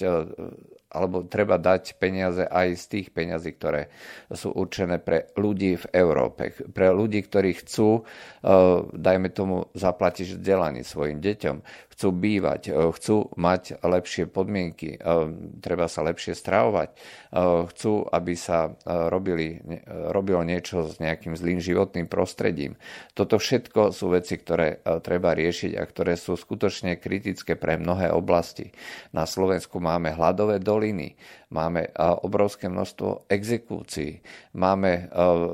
alebo 0.92 1.24
treba 1.24 1.56
dať 1.56 1.96
peniaze 1.96 2.44
aj 2.44 2.68
z 2.76 2.84
tých 2.92 3.08
peňazí, 3.16 3.56
ktoré 3.56 3.88
sú 4.28 4.52
určené 4.52 5.00
pre 5.00 5.32
ľudí 5.40 5.80
v 5.80 5.86
Európe. 5.96 6.52
Pre 6.52 6.88
ľudí, 6.92 7.24
ktorí 7.24 7.56
chcú, 7.64 8.04
eh, 8.04 8.52
dajme 8.92 9.32
tomu, 9.32 9.72
zaplatiť 9.72 10.36
vzdelanie 10.36 10.84
svojim 10.84 11.24
deťom, 11.24 11.64
chcú 12.02 12.18
bývať, 12.18 12.74
eh, 12.74 12.90
chcú 12.90 13.30
mať 13.38 13.78
lepšie 13.86 14.26
podmienky, 14.26 14.98
eh, 14.98 15.30
treba 15.62 15.86
sa 15.86 16.02
lepšie 16.02 16.34
stravovať, 16.34 16.90
chcú, 17.72 18.04
aby 18.12 18.34
sa 18.36 18.76
robili, 18.84 19.64
robilo 19.88 20.44
niečo 20.44 20.92
s 20.92 21.00
nejakým 21.00 21.40
zlým 21.40 21.64
životným 21.64 22.12
prostredím. 22.12 22.76
Toto 23.16 23.40
všetko 23.40 23.96
sú 23.96 24.12
veci, 24.12 24.36
ktoré 24.36 24.84
treba 25.00 25.32
riešiť 25.32 25.80
a 25.80 25.84
ktoré 25.88 26.20
sú 26.20 26.36
skutočne 26.36 27.00
kritické 27.00 27.56
pre 27.56 27.80
mnohé 27.80 28.12
oblasti. 28.12 28.76
Na 29.16 29.24
Slovensku 29.24 29.80
máme 29.80 30.12
hladové 30.12 30.60
doliny, 30.60 31.16
máme 31.56 31.88
obrovské 32.20 32.68
množstvo 32.68 33.32
exekúcií, 33.32 34.20
máme 34.52 35.08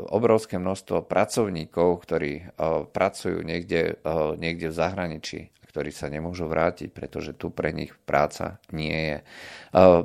obrovské 0.10 0.58
množstvo 0.58 1.06
pracovníkov, 1.06 1.88
ktorí 2.10 2.58
pracujú 2.89 3.46
niekde, 3.46 4.01
niekde 4.42 4.74
v 4.74 4.77
zahraničí 4.77 5.39
ktorí 5.68 5.92
sa 5.92 6.08
nemôžu 6.08 6.48
vrátiť, 6.48 6.90
pretože 6.90 7.36
tu 7.36 7.52
pre 7.52 7.76
nich 7.76 7.92
práca 8.08 8.58
nie 8.72 8.96
je. 8.96 9.18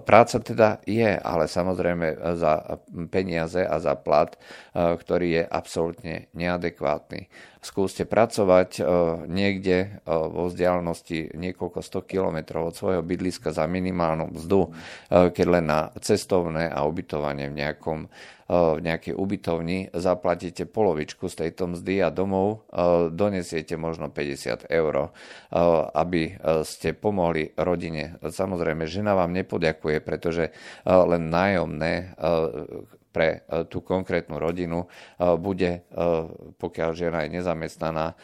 Práca 0.03 0.37
teda 0.43 0.83
je, 0.85 1.15
ale 1.17 1.47
samozrejme 1.47 2.37
za 2.37 2.83
peniaze 3.09 3.63
a 3.63 3.79
za 3.79 3.95
plat, 3.95 4.35
ktorý 4.75 5.41
je 5.41 5.43
absolútne 5.47 6.15
neadekvátny 6.35 7.31
skúste 7.63 8.03
pracovať 8.03 8.71
e, 8.77 8.83
niekde 9.31 9.77
e, 9.79 9.89
vo 10.11 10.51
vzdialenosti 10.51 11.39
niekoľko 11.39 11.79
sto 11.79 12.03
kilometrov 12.03 12.69
od 12.69 12.75
svojho 12.75 13.03
bydliska 13.07 13.55
za 13.55 13.71
minimálnu 13.71 14.35
mzdu, 14.35 14.61
e, 14.67 14.71
keď 15.31 15.47
len 15.47 15.65
na 15.71 15.95
cestovné 16.03 16.67
a 16.67 16.83
ubytovanie 16.83 17.47
v 17.49 17.57
nejakom 17.63 18.01
v 18.53 18.85
nejakej 18.85 19.17
ubytovni 19.17 19.89
zaplatíte 19.97 20.69
polovičku 20.69 21.25
z 21.25 21.47
tejto 21.47 21.73
mzdy 21.73 22.05
a 22.05 22.13
domov 22.13 22.69
donesiete 23.09 23.81
možno 23.81 24.13
50 24.13 24.69
eur, 24.69 25.09
aby 25.97 26.37
ste 26.61 26.93
pomohli 26.93 27.57
rodine. 27.57 28.21
Samozrejme, 28.21 28.85
žena 28.85 29.17
vám 29.17 29.33
nepodiakuje, 29.33 30.05
pretože 30.05 30.53
len 30.85 31.33
nájomné 31.33 32.13
pre 33.13 33.45
e, 33.45 33.69
tú 33.69 33.85
konkrétnu 33.85 34.41
rodinu 34.41 34.83
e, 34.83 34.87
bude, 35.37 35.85
e, 35.85 36.01
pokiaľ 36.57 36.91
žena 36.97 37.19
je 37.23 37.39
nezamestnaná, 37.39 38.17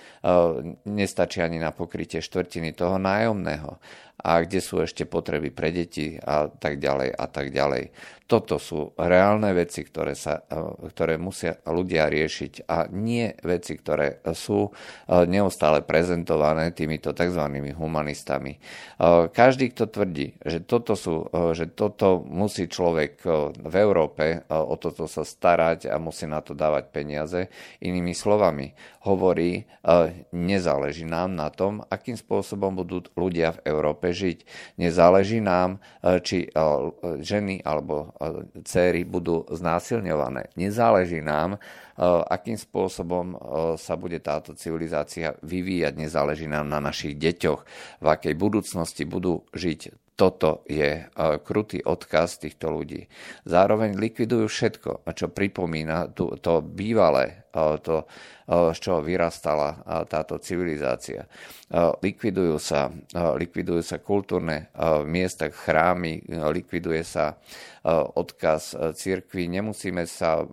nestačí 0.88 1.44
ani 1.44 1.60
na 1.60 1.70
pokrytie 1.70 2.24
štvrtiny 2.24 2.72
toho 2.72 2.96
nájomného 2.96 3.76
a 4.18 4.42
kde 4.42 4.58
sú 4.58 4.82
ešte 4.82 5.06
potreby 5.06 5.54
pre 5.54 5.70
deti 5.70 6.18
a 6.18 6.50
tak 6.50 6.82
ďalej 6.82 7.14
a 7.14 7.26
tak 7.30 7.54
ďalej. 7.54 7.94
Toto 8.28 8.60
sú 8.60 8.92
reálne 9.00 9.56
veci, 9.56 9.80
ktoré, 9.88 10.12
sa, 10.12 10.44
e, 10.44 10.84
ktoré 10.92 11.16
musia 11.16 11.56
ľudia 11.64 12.12
riešiť 12.12 12.68
a 12.68 12.84
nie 12.92 13.32
veci, 13.40 13.72
ktoré 13.72 14.20
sú 14.36 14.68
e, 14.68 14.70
neustále 15.24 15.80
prezentované 15.80 16.76
týmito 16.76 17.16
tzv. 17.16 17.40
humanistami. 17.72 18.52
E, 18.52 18.60
každý, 19.32 19.72
kto 19.72 19.88
tvrdí, 19.88 20.36
že 20.44 20.60
toto, 20.60 20.92
sú, 20.92 21.24
že 21.56 21.72
toto 21.72 22.20
musí 22.20 22.68
človek 22.68 23.24
v 23.64 23.74
Európe 23.80 24.44
o 24.52 24.76
toto 24.76 25.08
sa 25.08 25.24
starať 25.24 25.88
a 25.88 25.96
musí 25.96 26.28
na 26.28 26.44
to 26.44 26.52
dávať 26.52 26.92
peniaze, 26.92 27.48
inými 27.80 28.12
slovami, 28.12 28.76
hovorí, 29.08 29.64
nezáleží 30.36 31.08
nám 31.08 31.32
na 31.32 31.48
tom, 31.48 31.80
akým 31.88 32.18
spôsobom 32.18 32.76
budú 32.76 33.08
ľudia 33.16 33.56
v 33.56 33.72
Európe 33.72 34.07
žiť. 34.12 34.38
Nezáleží 34.80 35.40
nám, 35.40 35.82
či 36.22 36.48
ženy 37.20 37.62
alebo 37.62 38.14
céry 38.64 39.02
budú 39.04 39.44
znásilňované. 39.50 40.50
Nezáleží 40.56 41.20
nám, 41.20 41.56
e, 41.56 41.58
akým 42.06 42.56
spôsobom 42.56 43.34
e, 43.34 43.36
sa 43.76 43.94
bude 43.98 44.18
táto 44.22 44.54
civilizácia 44.54 45.34
vyvíjať, 45.42 45.94
nezáleží 45.98 46.46
nám 46.46 46.70
na 46.70 46.78
našich 46.78 47.18
deťoch, 47.18 47.60
v 48.02 48.06
akej 48.06 48.34
budúcnosti 48.38 49.04
budú 49.04 49.44
žiť 49.52 50.07
toto 50.18 50.66
je 50.66 50.90
e, 50.98 51.02
krutý 51.46 51.78
odkaz 51.78 52.42
týchto 52.42 52.74
ľudí. 52.74 53.06
Zároveň 53.46 53.94
likvidujú 53.94 54.50
všetko, 54.50 55.06
čo 55.14 55.30
pripomína 55.30 56.10
to, 56.18 56.34
bývalé, 56.66 57.46
e, 57.54 57.78
to, 57.78 58.02
e, 58.02 58.06
z 58.74 58.78
čoho 58.82 58.98
vyrastala 58.98 59.78
táto 60.10 60.42
civilizácia. 60.42 61.30
Likvidujú 62.02 62.58
sa, 62.58 62.90
likvidujú 63.14 63.84
sa 63.84 64.00
kultúrne 64.02 64.72
miesta, 65.04 65.52
chrámy, 65.52 66.24
likviduje 66.26 67.04
sa 67.04 67.36
odkaz 68.16 68.72
církvy. 68.96 69.52
Nemusíme 69.52 70.08
sa 70.08 70.48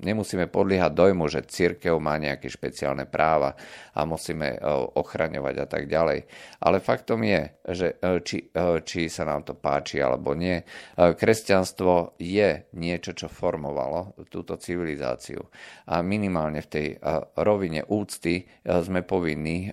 nemusíme 0.00 0.48
podliehať 0.48 0.92
dojmu, 0.92 1.24
že 1.28 1.46
církev 1.46 1.96
má 2.00 2.16
nejaké 2.16 2.48
špeciálne 2.48 3.04
práva 3.06 3.54
a 3.94 4.04
musíme 4.08 4.56
e, 4.56 4.58
ochraňovať 4.96 5.54
a 5.60 5.66
tak 5.68 5.84
ďalej. 5.86 6.24
Ale 6.64 6.80
faktom 6.80 7.20
je, 7.22 7.40
že 7.68 7.86
e, 8.00 8.20
či, 8.24 8.38
e, 8.50 8.80
či 8.82 9.12
sa 9.12 9.28
nám 9.28 9.44
to 9.44 9.54
páči 9.56 10.00
alebo 10.00 10.32
nie, 10.32 10.62
kresťanstvo 10.96 12.16
je 12.16 12.68
niečo, 12.76 13.12
čo 13.12 13.28
formovalo 13.28 14.16
túto 14.32 14.56
civilizáciu. 14.56 15.40
A 15.88 16.00
minimálne 16.00 16.64
v 16.64 16.70
tej 16.70 16.88
rovine 17.36 17.84
úcty 17.88 18.46
sme 18.64 19.02
povinní 19.04 19.72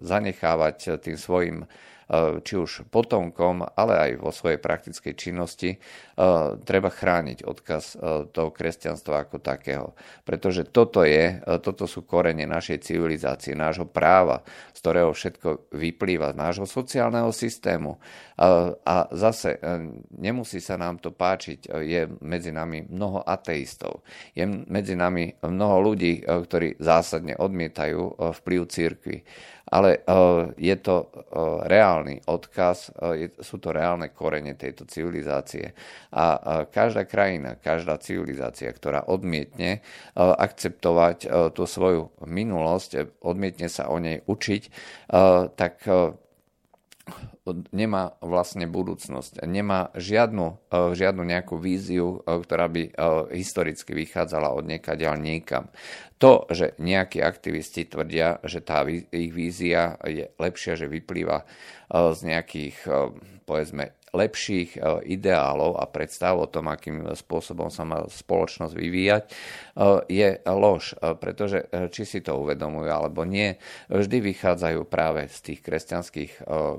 zanechávať 0.00 1.00
tým 1.00 1.16
svojim 1.16 1.64
či 2.42 2.58
už 2.58 2.90
potomkom, 2.90 3.62
ale 3.78 3.94
aj 3.94 4.10
vo 4.18 4.34
svojej 4.34 4.58
praktickej 4.58 5.14
činnosti, 5.14 5.78
treba 6.64 6.90
chrániť 6.92 7.46
odkaz 7.46 7.84
eh, 7.96 7.98
toho 8.28 8.50
kresťanstva 8.52 9.26
ako 9.26 9.40
takého. 9.40 9.96
Pretože 10.26 10.68
toto, 10.68 11.02
je, 11.02 11.40
toto 11.64 11.88
sú 11.88 12.04
korene 12.04 12.44
našej 12.44 12.84
civilizácie, 12.84 13.56
nášho 13.56 13.88
práva, 13.88 14.44
z 14.74 14.78
ktorého 14.78 15.10
všetko 15.10 15.72
vyplýva, 15.74 16.36
nášho 16.36 16.68
sociálneho 16.68 17.32
systému. 17.34 17.98
A 18.86 18.96
zase 19.12 19.60
nemusí 20.16 20.64
sa 20.64 20.80
nám 20.80 20.96
to 20.96 21.12
páčiť, 21.12 21.68
je 21.84 22.08
medzi 22.24 22.48
nami 22.48 22.88
mnoho 22.88 23.20
ateistov, 23.20 24.00
je 24.32 24.48
medzi 24.48 24.96
nami 24.96 25.36
mnoho 25.44 25.92
ľudí, 25.92 26.24
ktorí 26.24 26.80
zásadne 26.80 27.36
odmietajú 27.36 28.32
vplyv 28.40 28.60
církvy 28.70 29.16
ale 29.70 30.02
je 30.58 30.76
to 30.82 31.06
reálny 31.62 32.26
odkaz, 32.26 32.90
sú 33.38 33.56
to 33.62 33.70
reálne 33.70 34.10
korene 34.10 34.58
tejto 34.58 34.82
civilizácie. 34.90 35.70
A 36.10 36.66
každá 36.68 37.06
krajina, 37.06 37.54
každá 37.54 37.94
civilizácia, 38.02 38.66
ktorá 38.74 39.06
odmietne 39.06 39.82
akceptovať 40.18 41.30
tú 41.54 41.62
svoju 41.70 42.10
minulosť, 42.26 43.22
odmietne 43.22 43.70
sa 43.70 43.86
o 43.86 44.02
nej 44.02 44.26
učiť, 44.26 44.62
tak 45.54 45.86
nemá 47.72 48.14
vlastne 48.20 48.68
budúcnosť, 48.68 49.42
nemá 49.48 49.90
žiadnu, 49.96 50.46
e, 50.70 50.94
žiadnu 50.94 51.22
nejakú 51.24 51.56
víziu, 51.56 52.20
e, 52.22 52.40
ktorá 52.42 52.68
by 52.68 52.82
e, 52.86 52.92
historicky 53.40 53.96
vychádzala 53.96 54.52
od 54.52 54.64
niekaďal 54.68 55.18
niekam. 55.18 55.72
To, 56.20 56.44
že 56.52 56.76
nejakí 56.76 57.24
aktivisti 57.24 57.88
tvrdia, 57.88 58.44
že 58.44 58.60
tá 58.60 58.84
ich 58.88 59.32
vízia 59.32 59.96
je 60.04 60.28
lepšia, 60.36 60.76
že 60.76 60.84
vyplýva 60.84 61.48
z 61.88 62.20
nejakých, 62.28 62.76
povedzme, 63.48 63.96
lepších 64.10 64.76
e, 64.76 64.80
ideálov 65.14 65.78
a 65.78 65.84
predstav 65.86 66.38
o 66.38 66.50
tom, 66.50 66.70
akým 66.70 67.14
spôsobom 67.14 67.70
sa 67.70 67.86
má 67.86 68.04
spoločnosť 68.06 68.74
vyvíjať, 68.74 69.22
je 70.08 70.28
lož, 70.44 70.92
e, 70.92 71.14
pretože 71.16 71.66
či 71.90 72.04
si 72.04 72.20
to 72.20 72.36
uvedomujú 72.36 72.90
alebo 72.90 73.24
nie, 73.24 73.56
vždy 73.88 74.20
vychádzajú 74.20 74.80
práve 74.86 75.26
z 75.28 75.38
tých 75.52 75.60
kresťanských 75.64 76.32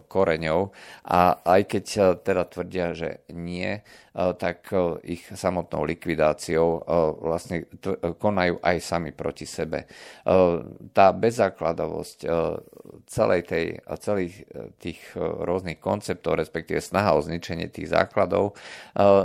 koreňov 0.08 0.74
a 1.08 1.42
aj 1.42 1.62
keď 1.68 1.86
teda 2.22 2.44
tvrdia, 2.46 2.94
že 2.94 3.10
nie, 3.34 3.82
tak 4.12 4.68
ich 5.08 5.24
samotnou 5.24 5.88
likvidáciou 5.88 6.84
vlastne 7.24 7.64
konajú 8.20 8.60
aj 8.60 8.78
sami 8.84 9.16
proti 9.16 9.48
sebe. 9.48 9.88
Tá 10.92 11.16
bezzákladovosť 11.16 12.28
celej 13.08 13.42
tej, 13.48 13.66
celých 14.04 14.44
tých 14.84 15.00
rôznych 15.16 15.80
konceptov, 15.80 16.44
respektíve 16.44 16.84
snaha 16.84 17.16
o 17.16 17.24
zničenie 17.24 17.72
tých 17.72 17.88
základov, 17.88 18.60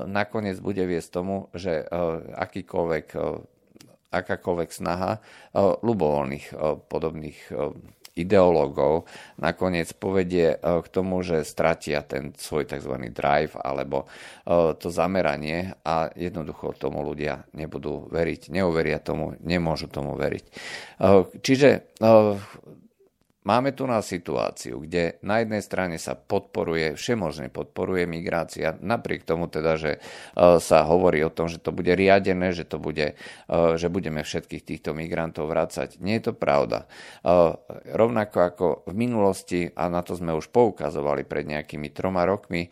nakoniec 0.07 0.63
bude 0.63 0.87
viesť 0.87 1.09
tomu, 1.11 1.51
že 1.51 1.83
akýkoľvek 2.39 3.07
akákoľvek 4.17 4.71
snaha 4.73 5.21
ľubovoľných 5.57 6.47
podobných 6.89 7.39
ideológov 8.17 9.05
nakoniec 9.37 9.93
povedie 9.93 10.57
k 10.57 10.87
tomu, 10.89 11.21
že 11.21 11.45
stratia 11.45 12.01
ten 12.01 12.33
svoj 12.33 12.65
tzv. 12.65 13.13
drive 13.13 13.53
alebo 13.61 14.09
to 14.81 14.89
zameranie 14.89 15.77
a 15.85 16.09
jednoducho 16.17 16.73
tomu 16.81 17.05
ľudia 17.05 17.45
nebudú 17.53 18.09
veriť, 18.09 18.49
neuveria 18.49 19.05
tomu, 19.05 19.37
nemôžu 19.45 19.93
tomu 19.93 20.17
veriť. 20.17 20.45
Čiže 21.45 22.01
Máme 23.47 23.71
tu 23.71 23.87
na 23.87 24.03
situáciu, 24.03 24.83
kde 24.83 25.23
na 25.23 25.39
jednej 25.39 25.63
strane 25.63 26.03
sa 26.03 26.19
podporuje, 26.19 26.99
všemožne 26.99 27.47
podporuje 27.47 28.03
migrácia, 28.03 28.75
napriek 28.83 29.23
tomu 29.23 29.47
teda, 29.47 29.79
že 29.79 29.93
e, 29.95 29.99
sa 30.59 30.83
hovorí 30.83 31.23
o 31.23 31.31
tom, 31.31 31.47
že 31.47 31.63
to 31.63 31.71
bude 31.71 31.95
riadené, 31.95 32.51
že, 32.51 32.67
to 32.67 32.83
bude, 32.83 33.15
e, 33.15 33.55
že 33.79 33.87
budeme 33.87 34.27
všetkých 34.27 34.67
týchto 34.67 34.99
migrantov 34.99 35.47
vrácať. 35.47 36.03
Nie 36.03 36.19
je 36.19 36.27
to 36.27 36.35
pravda. 36.35 36.91
E, 37.23 37.27
rovnako 37.95 38.39
ako 38.43 38.67
v 38.91 38.95
minulosti, 38.99 39.71
a 39.71 39.87
na 39.87 40.03
to 40.03 40.19
sme 40.19 40.35
už 40.35 40.51
poukazovali 40.51 41.23
pred 41.23 41.47
nejakými 41.47 41.95
troma 41.95 42.27
rokmi, 42.27 42.67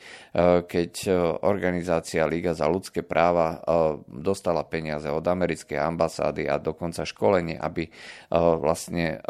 keď 0.67 1.07
organizácia 1.47 2.27
Liga 2.27 2.51
za 2.57 2.67
ľudské 2.67 3.07
práva 3.07 3.63
dostala 4.11 4.67
peniaze 4.67 5.07
od 5.07 5.23
americkej 5.23 5.79
ambasády 5.79 6.51
a 6.51 6.59
dokonca 6.59 7.07
školenie, 7.07 7.55
aby 7.61 7.87
vlastne 8.35 9.23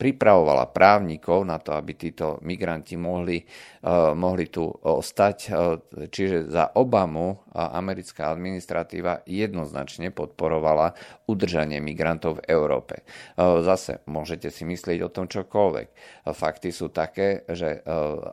pripravovala 0.00 0.72
právnikov 0.72 1.44
na 1.44 1.60
to, 1.60 1.76
aby 1.76 1.92
títo 1.92 2.40
migranti 2.40 2.96
mohli, 2.96 3.44
uh, 3.84 4.16
mohli 4.16 4.48
tu 4.48 4.64
ostať. 4.64 5.36
Uh, 5.52 5.76
čiže 6.08 6.48
za 6.48 6.72
Obamu 6.72 7.44
americká 7.52 8.30
administratíva 8.30 9.26
jednoznačne 9.26 10.14
podporovala 10.14 10.94
udržanie 11.26 11.82
migrantov 11.82 12.38
v 12.42 12.46
Európe. 12.50 13.02
Zase 13.38 14.02
môžete 14.06 14.50
si 14.54 14.62
myslieť 14.62 14.98
o 15.02 15.12
tom 15.12 15.26
čokoľvek. 15.26 15.88
Fakty 16.30 16.70
sú 16.70 16.94
také, 16.94 17.42
že 17.50 17.82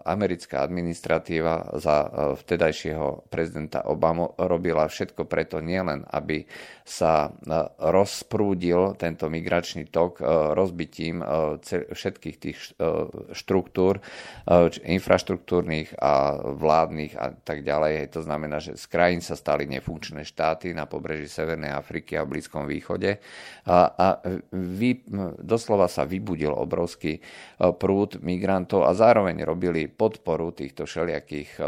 americká 0.05 0.61
administratíva 0.61 1.77
za 1.81 2.09
vtedajšieho 2.37 3.29
prezidenta 3.29 3.85
Obamu 3.89 4.37
robila 4.37 4.85
všetko 4.85 5.25
preto 5.25 5.61
nielen, 5.61 6.05
aby 6.13 6.45
sa 6.85 7.33
rozprúdil 7.81 8.97
tento 9.01 9.29
migračný 9.29 9.89
tok 9.89 10.21
rozbitím 10.53 11.25
všetkých 11.65 12.37
tých 12.37 12.57
e, 12.77 13.07
štruktúr, 13.33 13.97
e, 13.97 14.01
infraštruktúrnych 14.97 15.97
a 15.97 16.37
vládnych 16.53 17.13
a 17.17 17.33
tak 17.33 17.63
ďalej. 17.63 18.13
To 18.13 18.21
znamená, 18.25 18.61
že 18.61 18.77
z 18.77 18.85
krajín 18.89 19.21
sa 19.21 19.37
stali 19.37 19.65
nefunkčné 19.69 20.25
štáty 20.25 20.73
na 20.73 20.89
pobreží 20.89 21.29
Severnej 21.29 21.73
Afriky 21.73 22.17
a 22.17 22.27
Blízkom 22.27 22.65
východe 22.65 23.19
a, 23.67 23.77
a 23.91 24.07
vy, 24.53 25.01
doslova 25.41 25.89
sa 25.89 26.03
vybudil 26.07 26.51
obrovský 26.53 27.17
e, 27.17 27.21
prúd 27.73 28.19
migrantov 28.21 28.85
a 28.85 28.91
zároveň 28.97 29.45
robili 29.45 29.85
podporu 29.87 30.51
týchto 30.51 30.85
všelijakých 30.85 31.59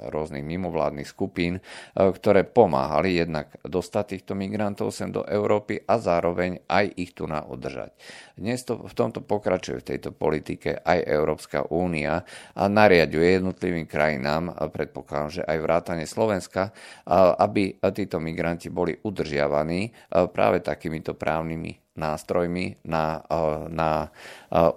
rôznych 0.00 0.42
mimovládnych 0.42 1.06
skupín, 1.06 1.58
e, 1.58 1.62
ktoré 1.94 2.42
pomáhali 2.42 3.14
jednak 3.20 3.54
dostať 3.62 4.18
týchto 4.18 4.32
migrantov 4.34 4.90
sem 4.90 5.14
do 5.14 5.22
Európy 5.22 5.82
a 5.86 6.00
zároveň 6.02 6.64
aj 6.66 6.84
ich 6.98 7.14
tu 7.14 7.30
na 7.30 7.46
udržať. 7.46 7.94
Dnes 8.34 8.66
to, 8.66 8.82
v 8.82 8.94
tomto 8.94 9.22
pokračuje 9.22 9.78
v 9.78 9.88
tejto 9.94 10.10
politike 10.10 10.82
aj 10.82 11.06
Európska 11.06 11.70
únia 11.70 12.26
a 12.58 12.62
nariaduje 12.66 13.38
jednotlivým 13.38 13.86
krajinám, 13.86 14.50
a 14.50 14.66
predpokladám, 14.66 15.30
že 15.40 15.42
aj 15.46 15.58
vrátane 15.62 16.04
Slovenska, 16.08 16.74
aby 17.38 17.78
títo 17.94 18.18
migranti 18.18 18.72
boli 18.72 18.98
udržiavaní 18.98 19.94
práve 20.34 20.64
takýmito 20.64 21.14
právnymi 21.14 21.83
nástrojmi 21.94 22.82
na, 22.86 23.22
na 23.70 24.10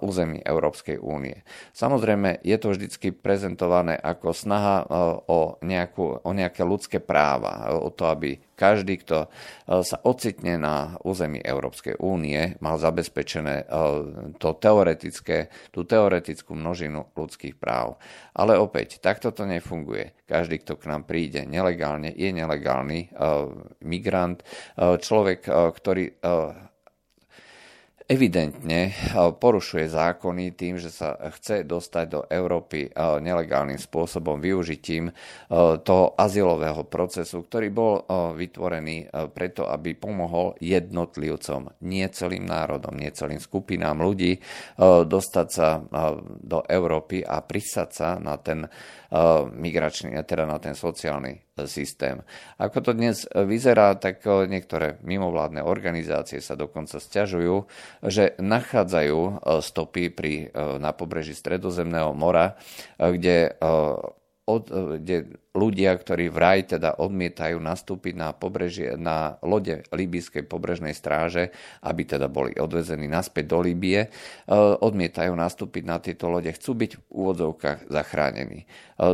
území 0.02 0.38
Európskej 0.42 1.02
únie. 1.02 1.42
Samozrejme, 1.74 2.42
je 2.46 2.56
to 2.58 2.74
vždy 2.74 2.86
prezentované 3.18 3.98
ako 3.98 4.30
snaha 4.30 4.86
o, 5.26 5.58
nejakú, 5.62 6.22
o 6.22 6.30
nejaké 6.30 6.62
ľudské 6.62 6.98
práva, 7.02 7.74
o 7.74 7.90
to, 7.90 8.06
aby 8.06 8.38
každý, 8.58 8.98
kto 9.02 9.30
sa 9.66 9.96
ocitne 10.02 10.58
na 10.58 10.98
území 11.06 11.38
Európskej 11.38 12.02
únie, 12.02 12.58
mal 12.58 12.74
zabezpečené 12.78 13.70
to 14.38 14.48
teoretické, 14.58 15.50
tú 15.70 15.86
teoretickú 15.86 16.58
množinu 16.58 17.14
ľudských 17.14 17.54
práv. 17.54 18.02
Ale 18.34 18.58
opäť, 18.58 18.98
takto 18.98 19.30
to 19.30 19.46
nefunguje. 19.46 20.26
Každý, 20.26 20.62
kto 20.66 20.74
k 20.74 20.90
nám 20.90 21.06
príde 21.06 21.46
nelegálne, 21.46 22.10
je 22.10 22.30
nelegálny 22.34 23.14
migrant, 23.86 24.42
človek, 24.78 25.46
ktorý 25.48 26.18
evidentne 28.08 28.88
eh, 28.88 28.92
porušuje 29.36 29.92
zákony 29.92 30.56
tým, 30.56 30.80
že 30.80 30.88
sa 30.88 31.14
chce 31.14 31.68
dostať 31.68 32.04
do 32.08 32.20
Európy 32.26 32.88
eh, 32.88 32.90
nelegálnym 33.20 33.76
spôsobom, 33.76 34.40
využitím 34.40 35.12
eh, 35.12 35.14
toho 35.84 36.16
azylového 36.16 36.88
procesu, 36.88 37.44
ktorý 37.44 37.68
bol 37.68 38.00
vytvorený 38.08 39.10
preto, 39.36 39.68
aby 39.68 39.92
pomohol 39.92 40.56
jednotlivcom, 40.62 41.68
nie 41.84 42.06
celým 42.08 42.48
národom, 42.48 42.96
nie 42.96 43.12
celým 43.12 43.42
skupinám 43.42 44.00
ľudí 44.00 44.40
dostať 45.04 45.48
sa 45.50 45.82
do 46.40 46.64
Európy 46.64 47.20
a 47.20 47.44
prisať 47.44 47.88
sa 47.90 48.08
na 48.16 48.40
ten 48.40 48.64
migračný, 49.52 50.16
teda 50.24 50.48
na 50.48 50.56
ten 50.62 50.72
sociálny 50.72 51.47
systém. 51.66 52.22
Ako 52.60 52.84
to 52.84 52.92
dnes 52.92 53.24
vyzerá, 53.32 53.96
tak 53.96 54.22
niektoré 54.46 55.00
mimovládne 55.02 55.64
organizácie 55.64 56.38
sa 56.38 56.54
dokonca 56.54 57.00
stiažujú, 57.00 57.66
že 58.04 58.36
nachádzajú 58.38 59.48
stopy 59.64 60.12
pri, 60.12 60.52
na 60.78 60.92
pobreží 60.92 61.32
Stredozemného 61.32 62.12
mora, 62.12 62.54
kde 63.00 63.56
od, 64.48 64.72
kde 64.72 65.36
ľudia, 65.58 65.92
ktorí 65.98 66.30
vraj 66.30 66.64
teda 66.70 67.02
odmietajú 67.02 67.58
nastúpiť 67.58 68.14
na, 68.14 68.30
pobrežie, 68.30 68.94
na 68.94 69.36
lode 69.42 69.82
Líbyskej 69.90 70.46
pobrežnej 70.46 70.94
stráže, 70.94 71.50
aby 71.82 72.06
teda 72.06 72.30
boli 72.30 72.54
odvezení 72.54 73.10
naspäť 73.10 73.44
do 73.50 73.58
Líbie, 73.60 74.06
e, 74.06 74.08
odmietajú 74.56 75.34
nastúpiť 75.34 75.82
na 75.82 75.98
tieto 75.98 76.30
lode, 76.30 76.48
chcú 76.54 76.78
byť 76.78 76.90
v 76.96 77.02
úvodzovkách 77.10 77.78
zachránení. 77.90 78.64
E, 78.64 78.66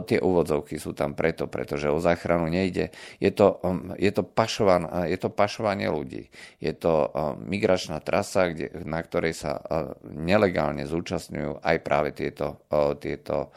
tie 0.05 0.21
úvodzovky 0.21 0.77
sú 0.77 0.93
tam 0.93 1.17
preto, 1.17 1.49
pretože 1.49 1.89
o 1.89 1.99
záchranu 1.99 2.47
nejde. 2.53 2.93
Je 3.19 3.33
to, 3.33 3.59
um, 3.65 3.97
je 3.97 4.13
to, 4.13 4.23
pašovan, 4.23 5.09
je 5.09 5.17
to 5.17 5.33
pašovanie 5.33 5.89
ľudí. 5.89 6.29
Je 6.61 6.77
to 6.77 7.09
um, 7.11 7.41
migračná 7.49 7.99
trasa, 8.05 8.53
kde, 8.53 8.71
na 8.85 9.01
ktorej 9.01 9.33
sa 9.35 9.65
nelegálne 10.05 10.85
zúčastňujú 10.85 11.65
aj 11.65 11.77
práve 11.81 12.13
tieto, 12.13 12.61
tieto 13.01 13.55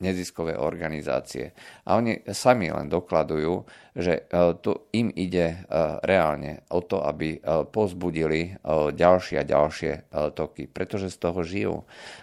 neziskové 0.00 0.56
organizácie. 0.56 1.52
A 1.86 2.00
oni 2.00 2.24
sami 2.32 2.72
len 2.72 2.88
dokladujú, 2.88 3.64
že 3.96 4.30
tu 4.62 4.86
im 4.94 5.10
ide 5.10 5.66
reálne 6.06 6.62
o 6.70 6.78
to, 6.78 7.02
aby 7.02 7.42
pozbudili 7.74 8.54
ďalšie 8.94 9.36
a 9.42 9.48
ďalšie 9.48 9.92
toky, 10.34 10.70
pretože 10.70 11.10
z 11.10 11.18
toho 11.18 11.40
žijú. 11.42 11.76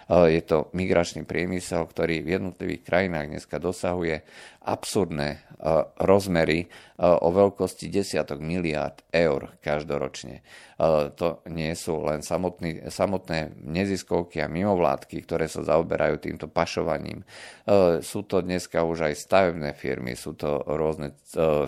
Je 0.08 0.40
to 0.40 0.72
migračný 0.72 1.28
priemysel, 1.28 1.84
ktorý 1.84 2.24
v 2.24 2.40
jednotlivých 2.40 2.82
krajinách 2.88 3.26
dneska 3.36 3.56
dosahuje 3.60 4.24
absurdné 4.68 5.44
rozmery 5.98 6.68
o 7.00 7.28
veľkosti 7.32 7.88
desiatok 7.88 8.38
miliárd 8.38 9.00
eur 9.10 9.56
každoročne. 9.64 10.44
To 11.18 11.42
nie 11.50 11.74
sú 11.74 11.98
len 12.06 12.22
samotný, 12.22 12.86
samotné 12.86 13.58
neziskovky 13.58 14.38
a 14.38 14.46
mimovládky, 14.46 15.26
ktoré 15.26 15.50
sa 15.50 15.66
zaoberajú 15.66 16.22
týmto 16.22 16.46
pašovaním. 16.46 17.26
Sú 18.04 18.22
to 18.22 18.38
dneska 18.44 18.86
už 18.86 19.10
aj 19.10 19.14
stavebné 19.18 19.74
firmy, 19.74 20.14
sú 20.14 20.38
to 20.38 20.62
rôzne 20.62 21.16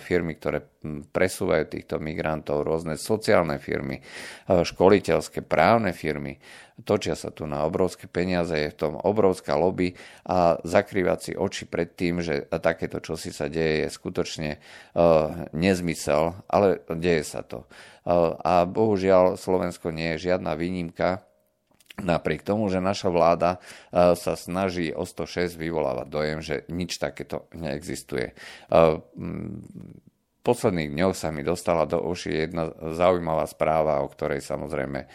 firmy, 0.00 0.34
ktoré 0.34 0.64
presúvajú 1.12 1.76
týchto 1.76 2.00
migrantov, 2.00 2.64
rôzne 2.64 2.96
sociálne 2.96 3.60
firmy, 3.60 4.00
školiteľské, 4.48 5.44
právne 5.44 5.92
firmy 5.92 6.40
točia 6.82 7.14
sa 7.14 7.30
tu 7.30 7.44
na 7.44 7.64
obrovské 7.68 8.08
peniaze, 8.08 8.52
je 8.56 8.72
v 8.72 8.78
tom 8.78 8.94
obrovská 8.96 9.54
lobby 9.56 9.94
a 10.24 10.58
zakrývať 10.64 11.18
si 11.20 11.32
oči 11.36 11.68
pred 11.68 11.92
tým, 11.92 12.24
že 12.24 12.48
takéto 12.48 12.98
čosi 12.98 13.30
sa 13.30 13.46
deje, 13.46 13.86
je 13.86 13.88
skutočne 13.92 14.50
uh, 14.56 15.46
nezmysel, 15.52 16.40
ale 16.48 16.82
deje 16.88 17.24
sa 17.24 17.44
to. 17.44 17.68
Uh, 18.02 18.36
a 18.40 18.64
bohužiaľ 18.64 19.36
Slovensko 19.36 19.92
nie 19.92 20.16
je 20.16 20.32
žiadna 20.32 20.56
výnimka, 20.56 21.24
Napriek 22.00 22.42
tomu, 22.42 22.72
že 22.72 22.80
naša 22.80 23.12
vláda 23.12 23.56
uh, 23.56 24.16
sa 24.16 24.34
snaží 24.34 24.90
o 24.90 25.04
106 25.04 25.54
vyvolávať 25.54 26.06
dojem, 26.08 26.38
že 26.40 26.56
nič 26.72 26.96
takéto 26.96 27.46
neexistuje. 27.52 28.32
Posledných 30.40 30.96
dňoch 30.96 31.12
sa 31.12 31.28
mi 31.28 31.44
dostala 31.44 31.84
do 31.84 32.00
uši 32.00 32.48
jedna 32.48 32.72
zaujímavá 32.96 33.44
správa, 33.44 34.00
o 34.00 34.08
ktorej 34.08 34.40
samozrejme 34.40 35.04
e, 35.04 35.08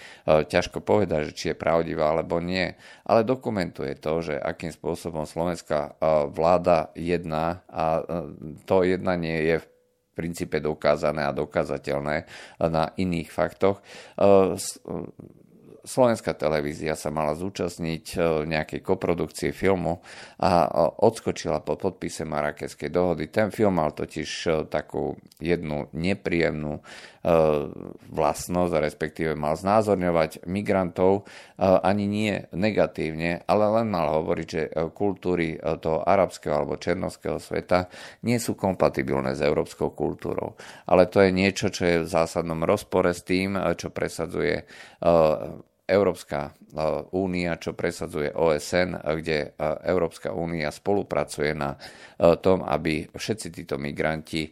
ťažko 0.46 0.86
povedať, 0.86 1.34
či 1.34 1.46
je 1.50 1.58
pravdivá 1.58 2.14
alebo 2.14 2.38
nie, 2.38 2.78
ale 3.10 3.26
dokumentuje 3.26 3.98
to, 3.98 4.22
že 4.22 4.38
akým 4.38 4.70
spôsobom 4.70 5.26
slovenská 5.26 5.80
e, 5.82 5.92
vláda 6.30 6.94
jedná 6.94 7.66
a 7.74 7.86
e, 7.98 8.02
to 8.70 8.86
jednanie 8.86 9.50
je 9.50 9.56
v 9.66 9.68
princípe 10.14 10.62
dokázané 10.62 11.26
a 11.26 11.36
dokázateľné 11.36 12.30
na 12.62 12.96
iných 12.96 13.28
faktoch 13.28 13.84
slovenská 15.86 16.34
televízia 16.34 16.98
sa 16.98 17.14
mala 17.14 17.38
zúčastniť 17.38 18.06
e, 18.14 18.20
nejakej 18.50 18.82
koprodukcie 18.82 19.54
filmu 19.54 20.02
a 20.42 20.66
e, 20.66 20.68
odskočila 21.06 21.62
po 21.62 21.78
podpise 21.78 22.26
Marakeskej 22.26 22.90
dohody. 22.90 23.30
Ten 23.30 23.54
film 23.54 23.78
mal 23.78 23.94
totiž 23.94 24.30
e, 24.50 24.50
takú 24.68 25.16
jednu 25.38 25.88
nepríjemnú 25.94 26.82
vlastnosť, 28.14 28.74
respektíve 28.86 29.34
mal 29.34 29.58
znázorňovať 29.58 30.46
migrantov 30.46 31.26
ani 31.58 32.06
nie 32.06 32.38
negatívne, 32.54 33.42
ale 33.50 33.66
len 33.82 33.90
mal 33.90 34.22
hovoriť, 34.22 34.46
že 34.46 34.70
kultúry 34.94 35.58
toho 35.58 36.06
arabského 36.06 36.54
alebo 36.54 36.78
černovského 36.78 37.42
sveta 37.42 37.90
nie 38.30 38.38
sú 38.38 38.54
kompatibilné 38.54 39.34
s 39.34 39.42
európskou 39.42 39.98
kultúrou. 39.98 40.54
Ale 40.86 41.10
to 41.10 41.26
je 41.26 41.34
niečo, 41.34 41.74
čo 41.74 41.84
je 41.90 41.98
v 42.06 42.12
zásadnom 42.14 42.62
rozpore 42.62 43.10
s 43.10 43.26
tým, 43.26 43.58
čo 43.74 43.90
presadzuje 43.90 44.62
Európska 45.86 46.50
e, 46.50 46.52
únia, 47.14 47.62
čo 47.62 47.78
presadzuje 47.78 48.34
OSN, 48.34 48.98
kde 49.22 49.38
e, 49.38 49.48
Európska 49.86 50.34
únia 50.34 50.74
spolupracuje 50.74 51.54
na 51.54 51.78
tom, 52.16 52.64
aby 52.64 53.12
všetci 53.12 53.48
títo 53.52 53.76
migranti 53.76 54.48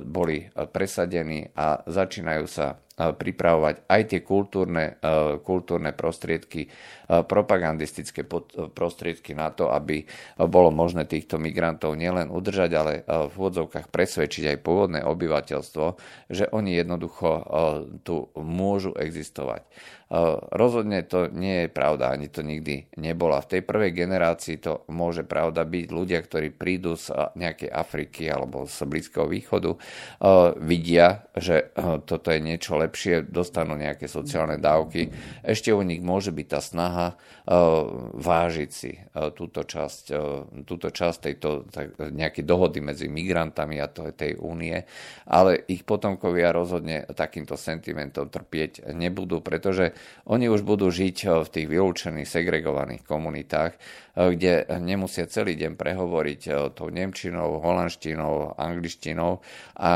boli 0.00 0.48
presadení 0.72 1.44
a 1.52 1.84
začínajú 1.84 2.44
sa 2.48 2.80
pripravovať 2.96 3.84
aj 3.84 4.02
tie 4.08 4.20
kultúrne, 4.24 4.96
kultúrne 5.44 5.92
prostriedky, 5.92 6.72
propagandistické 7.04 8.24
prostriedky 8.72 9.36
na 9.36 9.52
to, 9.52 9.68
aby 9.68 10.08
bolo 10.40 10.72
možné 10.72 11.04
týchto 11.04 11.36
migrantov 11.36 11.92
nielen 12.00 12.32
udržať, 12.32 12.70
ale 12.72 12.92
v 13.04 13.34
úvodzovkách 13.36 13.92
presvedčiť 13.92 14.56
aj 14.56 14.58
pôvodné 14.64 15.04
obyvateľstvo, 15.04 15.86
že 16.32 16.48
oni 16.48 16.80
jednoducho 16.80 17.28
tu 18.00 18.32
môžu 18.40 18.96
existovať. 18.96 19.68
Rozhodne 20.54 21.02
to 21.02 21.26
nie 21.34 21.66
je 21.66 21.68
pravda, 21.68 22.14
ani 22.14 22.30
to 22.30 22.46
nikdy 22.46 22.86
nebola. 22.94 23.42
V 23.42 23.58
tej 23.58 23.62
prvej 23.66 23.90
generácii 23.90 24.62
to 24.62 24.86
môže 24.86 25.26
pravda 25.26 25.66
byť. 25.66 25.86
Ľudia, 25.90 26.22
ktorí 26.22 26.54
prídu 26.54 26.94
z 26.94 27.10
nejakej 27.34 27.74
Afriky 27.74 28.30
alebo 28.30 28.70
z 28.70 28.86
Blízkeho 28.86 29.26
východu, 29.26 29.74
vidia, 30.62 31.26
že 31.34 31.74
toto 32.06 32.30
je 32.30 32.38
niečo 32.38 32.78
lepšie, 32.78 33.26
dostanú 33.26 33.74
nejaké 33.74 34.06
sociálne 34.06 34.62
dávky. 34.62 35.10
Ešte 35.42 35.74
u 35.74 35.82
nich 35.82 35.98
môže 35.98 36.30
byť 36.30 36.46
tá 36.46 36.60
snaha 36.62 37.18
vážiť 38.14 38.70
si 38.70 38.94
túto 39.34 39.66
časť, 39.66 40.04
túto 40.62 40.94
časť 40.94 41.18
tejto 41.18 41.66
nejaké 42.14 42.46
dohody 42.46 42.78
medzi 42.78 43.10
migrantami 43.10 43.82
a 43.82 43.90
tej 43.90 44.38
únie, 44.38 44.86
ale 45.26 45.66
ich 45.66 45.82
potomkovia 45.82 46.54
rozhodne 46.54 47.10
takýmto 47.10 47.58
sentimentom 47.58 48.30
trpieť 48.30 48.94
nebudú, 48.94 49.42
pretože 49.42 49.95
oni 50.26 50.46
už 50.50 50.62
budú 50.62 50.88
žiť 50.90 51.16
eh, 51.24 51.30
v 51.44 51.48
tých 51.48 51.66
vylúčených, 51.66 52.28
segregovaných 52.28 53.02
komunitách, 53.06 53.76
kde 54.16 54.64
nemusia 54.80 55.28
celý 55.28 55.60
deň 55.60 55.76
prehovoriť 55.76 56.40
eh, 56.48 56.54
tou 56.72 56.88
nemčinou, 56.88 57.60
holandštinou, 57.60 58.56
angličtinou 58.56 59.44
a 59.76 59.88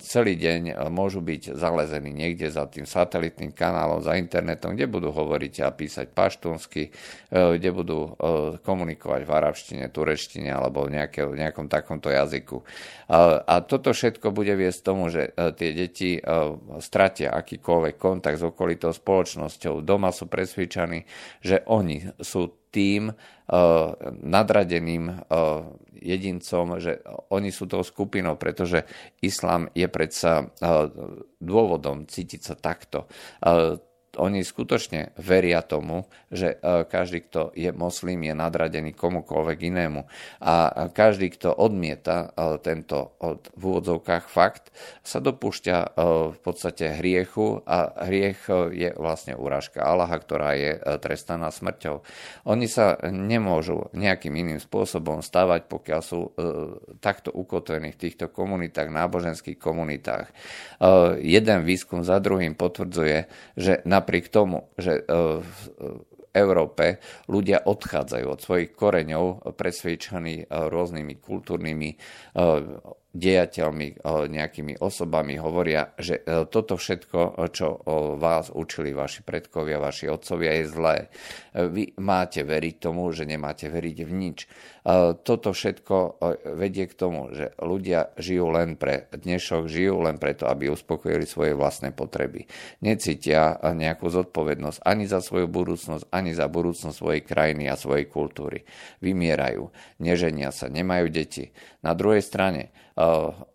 celý 0.00 0.40
deň 0.40 0.88
môžu 0.88 1.20
byť 1.20 1.52
zalezení 1.52 2.08
niekde 2.08 2.48
za 2.48 2.64
tým 2.64 2.88
satelitným 2.88 3.52
kanálom, 3.52 4.00
za 4.00 4.16
internetom, 4.16 4.72
kde 4.72 4.88
budú 4.88 5.12
hovoriť 5.12 5.54
a 5.60 5.68
písať 5.68 6.06
paštúnsky, 6.16 6.88
kde 7.28 7.70
budú 7.72 8.16
komunikovať 8.64 9.20
v 9.28 9.30
arabštine, 9.30 9.84
tureštine 9.92 10.48
alebo 10.48 10.88
v 10.88 10.96
nejakom 11.36 11.68
takomto 11.68 12.08
jazyku. 12.08 12.64
A 13.44 13.54
toto 13.60 13.92
všetko 13.92 14.32
bude 14.32 14.56
viesť 14.56 14.80
tomu, 14.80 15.12
že 15.12 15.36
tie 15.36 15.70
deti 15.76 16.16
stratia 16.80 17.36
akýkoľvek 17.36 17.94
kontakt 18.00 18.40
s 18.40 18.46
okolitou 18.46 18.96
spoločnosťou. 18.96 19.84
Doma 19.84 20.10
sú 20.16 20.26
presvedčaní, 20.26 21.04
že 21.44 21.60
oni 21.68 22.08
sú 22.24 22.65
tým 22.76 23.08
uh, 23.08 23.16
nadradeným 24.20 25.08
uh, 25.08 25.64
jedincom, 25.96 26.76
že 26.76 27.00
oni 27.32 27.48
sú 27.48 27.64
tou 27.64 27.80
skupinou, 27.80 28.36
pretože 28.36 28.84
islám 29.24 29.72
je 29.72 29.88
predsa 29.88 30.44
uh, 30.44 30.92
dôvodom 31.40 32.04
cítiť 32.04 32.40
sa 32.44 32.54
takto. 32.54 33.08
Oni 34.16 34.40
skutočne 34.40 35.12
veria 35.20 35.60
tomu, 35.60 36.08
že 36.32 36.56
e, 36.56 36.88
každý, 36.88 37.28
kto 37.28 37.52
je 37.52 37.70
moslim, 37.76 38.24
je 38.24 38.34
nadradený 38.34 38.96
komukoľvek 38.96 39.58
inému. 39.68 40.00
A 40.42 40.88
každý, 40.90 41.30
kto 41.36 41.52
odmieta 41.52 42.32
e, 42.32 42.56
tento 42.64 43.14
v 43.54 43.62
úvodzovkách 43.62 44.24
fakt, 44.26 44.72
sa 45.04 45.20
dopúšťa 45.20 45.76
e, 45.76 45.88
v 46.32 46.38
podstate 46.40 46.96
hriechu 46.98 47.60
a 47.68 48.08
hriech 48.08 48.48
je 48.72 48.90
vlastne 48.96 49.36
urážka 49.36 49.84
Allaha, 49.84 50.16
ktorá 50.16 50.56
je 50.56 50.80
trestaná 50.98 51.52
smrťou. 51.52 52.00
Oni 52.48 52.66
sa 52.66 52.96
nemôžu 53.04 53.92
nejakým 53.92 54.32
iným 54.32 54.60
spôsobom 54.62 55.20
stavať, 55.20 55.68
pokiaľ 55.68 56.00
sú 56.00 56.32
takto 56.98 57.30
ukotvení 57.34 57.92
v 57.92 58.00
týchto 58.00 58.30
komunitách, 58.30 58.88
náboženských 58.88 59.58
komunitách. 59.58 60.30
Jeden 61.20 61.58
výskum 61.66 62.06
za 62.06 62.22
druhým 62.22 62.54
potvrdzuje, 62.54 63.18
že 63.58 63.82
na 63.84 64.00
napriek 64.06 64.30
tomu, 64.30 64.70
že 64.78 65.02
e, 65.02 65.42
v 65.42 65.60
Európe 66.30 67.02
ľudia 67.26 67.66
odchádzajú 67.66 68.26
od 68.30 68.38
svojich 68.38 68.70
koreňov 68.78 69.50
presvedčení 69.58 70.46
e, 70.46 70.70
rôznymi 70.70 71.18
kultúrnymi 71.18 71.90
e, 71.90 71.96
dejateľmi, 73.16 74.04
nejakými 74.28 74.76
osobami 74.76 75.40
hovoria, 75.40 75.96
že 75.96 76.20
toto 76.52 76.76
všetko, 76.76 77.48
čo 77.48 77.80
vás 78.20 78.52
učili 78.52 78.92
vaši 78.92 79.24
predkovia, 79.24 79.80
vaši 79.80 80.12
otcovia, 80.12 80.60
je 80.60 80.64
zlé. 80.68 80.96
Vy 81.56 81.96
máte 81.96 82.44
veriť 82.44 82.76
tomu, 82.76 83.08
že 83.16 83.24
nemáte 83.24 83.72
veriť 83.72 83.98
v 84.04 84.12
nič. 84.12 84.38
Toto 85.26 85.50
všetko 85.50 86.22
vedie 86.54 86.86
k 86.86 86.94
tomu, 86.94 87.34
že 87.34 87.56
ľudia 87.58 88.14
žijú 88.20 88.52
len 88.54 88.78
pre 88.78 89.10
dnešok, 89.10 89.66
žijú 89.66 89.98
len 90.04 90.20
preto, 90.20 90.46
aby 90.46 90.70
uspokojili 90.70 91.26
svoje 91.26 91.58
vlastné 91.58 91.90
potreby. 91.90 92.46
Necítia 92.84 93.58
nejakú 93.58 94.06
zodpovednosť 94.06 94.84
ani 94.86 95.10
za 95.10 95.18
svoju 95.24 95.50
budúcnosť, 95.50 96.12
ani 96.14 96.36
za 96.36 96.46
budúcnosť 96.46 96.94
svojej 96.94 97.22
krajiny 97.24 97.66
a 97.66 97.74
svojej 97.74 98.06
kultúry. 98.06 98.62
Vymierajú, 99.02 99.72
neženia 99.98 100.54
sa, 100.54 100.70
nemajú 100.70 101.10
deti. 101.10 101.50
Na 101.82 101.96
druhej 101.96 102.22
strane 102.22 102.70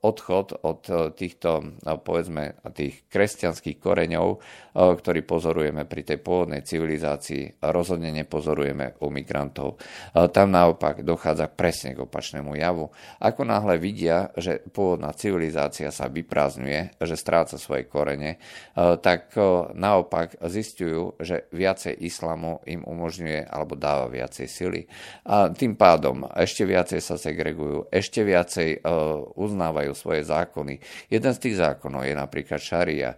odchod 0.05 0.53
od 0.61 0.81
týchto, 1.17 1.81
povedzme, 1.81 2.61
tých 2.77 3.09
kresťanských 3.09 3.81
koreňov, 3.81 4.37
ktorý 4.77 5.25
pozorujeme 5.25 5.89
pri 5.89 6.05
tej 6.05 6.21
pôvodnej 6.21 6.61
civilizácii, 6.61 7.65
rozhodne 7.65 8.13
nepozorujeme 8.13 9.01
u 9.01 9.09
migrantov. 9.09 9.81
Tam 10.13 10.53
naopak 10.53 11.01
dochádza 11.01 11.49
presne 11.49 11.97
k 11.97 12.05
opačnému 12.05 12.53
javu. 12.53 12.93
Ako 13.17 13.41
náhle 13.41 13.81
vidia, 13.81 14.29
že 14.37 14.61
pôvodná 14.61 15.09
civilizácia 15.17 15.89
sa 15.89 16.05
vyprázdňuje, 16.05 17.01
že 17.01 17.15
stráca 17.17 17.57
svoje 17.57 17.89
korene, 17.89 18.37
tak 18.77 19.33
naopak 19.73 20.37
zistujú, 20.45 21.17
že 21.17 21.49
viacej 21.49 21.97
islamu 21.97 22.61
im 22.69 22.85
umožňuje 22.85 23.49
alebo 23.49 23.73
dáva 23.73 24.05
viacej 24.05 24.45
sily. 24.45 24.85
A 25.25 25.49
tým 25.49 25.73
pádom 25.73 26.29
ešte 26.37 26.61
viacej 26.61 27.01
sa 27.01 27.17
segregujú, 27.17 27.89
ešte 27.89 28.21
viacej 28.21 28.85
uznávajú 29.35 29.93
svoje 29.93 30.25
zákony. 30.25 30.79
Jeden 31.11 31.33
z 31.35 31.39
tých 31.39 31.59
zákonov 31.61 32.07
je 32.07 32.15
napríklad 32.17 32.59
šaria, 32.59 33.13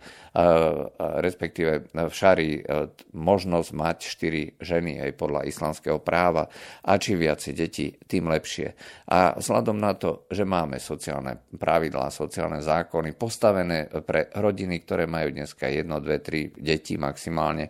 respektíve 1.00 1.94
v 1.94 2.14
šari 2.14 2.66
možnosť 3.14 3.70
mať 3.72 3.98
štyri 4.02 4.44
ženy 4.58 5.00
aj 5.06 5.12
podľa 5.14 5.46
islamského 5.46 6.02
práva 6.02 6.50
a 6.82 6.98
či 6.98 7.14
viacej 7.14 7.54
detí, 7.54 7.94
tým 8.10 8.28
lepšie. 8.34 8.74
A 9.14 9.38
vzhľadom 9.38 9.78
na 9.78 9.94
to, 9.94 10.26
že 10.34 10.42
máme 10.42 10.82
sociálne 10.82 11.38
pravidlá, 11.54 12.10
sociálne 12.10 12.66
zákony 12.66 13.14
postavené 13.14 13.88
pre 14.02 14.34
rodiny, 14.34 14.82
ktoré 14.82 15.06
majú 15.06 15.30
dneska 15.32 15.70
jedno, 15.70 16.02
dve, 16.02 16.18
tri 16.20 16.50
deti 16.50 16.98
maximálne, 16.98 17.70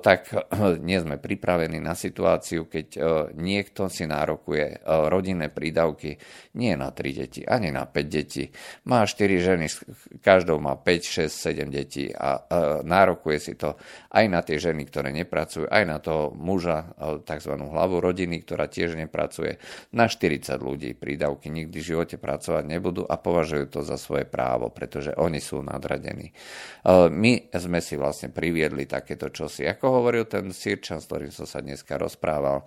tak 0.00 0.32
nie 0.80 0.96
sme 0.96 1.20
pripravení 1.20 1.76
na 1.76 1.92
situáciu, 1.92 2.72
keď 2.72 2.86
niekto 3.36 3.92
si 3.92 4.08
nárokuje 4.08 4.80
rodinné 5.12 5.52
prídavky 5.52 6.16
nie 6.56 6.72
na 6.72 6.88
tri 6.90 7.12
deti, 7.12 7.44
ani 7.44 7.61
na 7.70 7.86
5 7.86 8.08
detí. 8.08 8.50
Má 8.88 9.04
4 9.04 9.28
ženy, 9.38 9.68
každou 10.24 10.58
má 10.58 10.74
5, 10.74 11.28
6, 11.28 11.30
7 11.30 11.68
detí 11.68 12.08
a 12.10 12.42
nárokuje 12.82 13.38
si 13.38 13.54
to 13.54 13.76
aj 14.10 14.24
na 14.26 14.40
tie 14.40 14.56
ženy, 14.56 14.88
ktoré 14.88 15.12
nepracujú, 15.12 15.68
aj 15.68 15.84
na 15.84 16.00
toho 16.00 16.32
muža, 16.32 16.96
tzv. 17.22 17.52
hlavu 17.54 18.00
rodiny, 18.00 18.40
ktorá 18.42 18.66
tiež 18.66 18.96
nepracuje. 18.96 19.60
Na 19.92 20.08
40 20.08 20.56
ľudí 20.56 20.96
prídavky 20.96 21.52
nikdy 21.52 21.76
v 21.76 21.88
živote 21.94 22.16
pracovať 22.16 22.64
nebudú 22.64 23.04
a 23.04 23.20
považujú 23.20 23.68
to 23.68 23.80
za 23.84 24.00
svoje 24.00 24.24
právo, 24.24 24.72
pretože 24.72 25.12
oni 25.14 25.38
sú 25.38 25.60
nadradení. 25.60 26.32
My 26.88 27.32
sme 27.52 27.84
si 27.84 28.00
vlastne 28.00 28.32
priviedli 28.32 28.88
takéto 28.88 29.28
čosi. 29.28 29.68
Ako 29.68 30.00
hovoril 30.00 30.24
ten 30.24 30.48
Sirčan, 30.54 31.04
s 31.04 31.10
ktorým 31.10 31.34
som 31.34 31.44
sa 31.44 31.60
dneska 31.60 32.00
rozprával, 32.00 32.64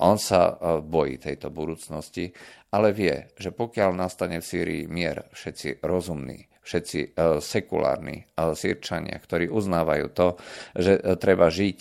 on 0.00 0.16
sa 0.20 0.58
bojí 0.84 1.16
tejto 1.16 1.48
budúcnosti 1.48 2.28
ale 2.70 2.94
vie, 2.94 3.30
že 3.34 3.50
pokiaľ 3.50 3.90
nastane 3.94 4.38
v 4.38 4.46
Sýrii 4.46 4.84
mier, 4.86 5.26
všetci 5.34 5.82
rozumní, 5.82 6.50
všetci 6.62 7.00
e, 7.02 7.08
sekulárni 7.42 8.16
e, 8.22 8.54
Sýrčania, 8.54 9.18
ktorí 9.18 9.50
uznávajú 9.50 10.06
to, 10.14 10.38
že 10.78 10.98
e, 10.98 11.00
treba 11.18 11.50
žiť 11.50 11.78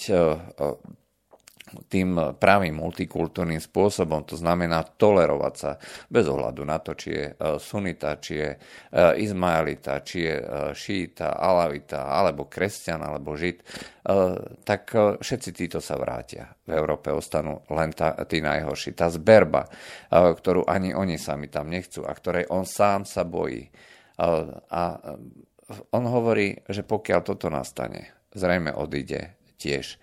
tým 1.89 2.37
pravým 2.37 2.75
multikultúrnym 2.77 3.61
spôsobom, 3.61 4.25
to 4.25 4.33
znamená 4.33 4.81
tolerovať 4.81 5.53
sa 5.53 5.71
bez 6.09 6.25
ohľadu 6.25 6.65
na 6.65 6.81
to, 6.81 6.97
či 6.97 7.09
je 7.13 7.25
sunita, 7.61 8.17
či 8.17 8.33
je 8.41 8.49
izmaelita, 9.21 10.01
či 10.01 10.17
je 10.25 10.35
šíta, 10.73 11.37
alavita, 11.37 12.09
alebo 12.09 12.49
kresťan, 12.49 13.05
alebo 13.05 13.37
žid, 13.37 13.61
tak 14.65 14.93
všetci 15.21 15.49
títo 15.53 15.77
sa 15.77 15.97
vrátia. 15.97 16.49
V 16.65 16.73
Európe 16.73 17.13
ostanú 17.13 17.61
len 17.69 17.93
tá, 17.93 18.17
tí 18.25 18.41
najhorší. 18.41 18.97
Tá 18.97 19.09
zberba, 19.13 19.69
ktorú 20.09 20.65
ani 20.65 20.97
oni 20.97 21.21
sami 21.21 21.49
tam 21.49 21.69
nechcú 21.69 22.05
a 22.05 22.13
ktorej 22.13 22.49
on 22.49 22.65
sám 22.65 23.05
sa 23.05 23.21
bojí. 23.21 23.69
A 24.73 24.81
on 25.93 26.03
hovorí, 26.09 26.57
že 26.65 26.81
pokiaľ 26.81 27.19
toto 27.21 27.47
nastane, 27.53 28.09
zrejme 28.33 28.73
odíde 28.73 29.37
tiež. 29.61 30.01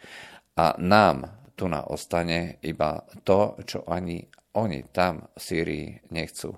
A 0.57 0.79
nám 0.79 1.35
tu 1.57 1.67
na 1.67 1.89
ostane 1.89 2.61
iba 2.63 3.01
to, 3.25 3.57
čo 3.65 3.89
ani 3.89 4.21
oni 4.57 4.89
tam 4.93 5.25
v 5.33 5.41
Sýrii 5.41 5.87
nechcú 6.13 6.53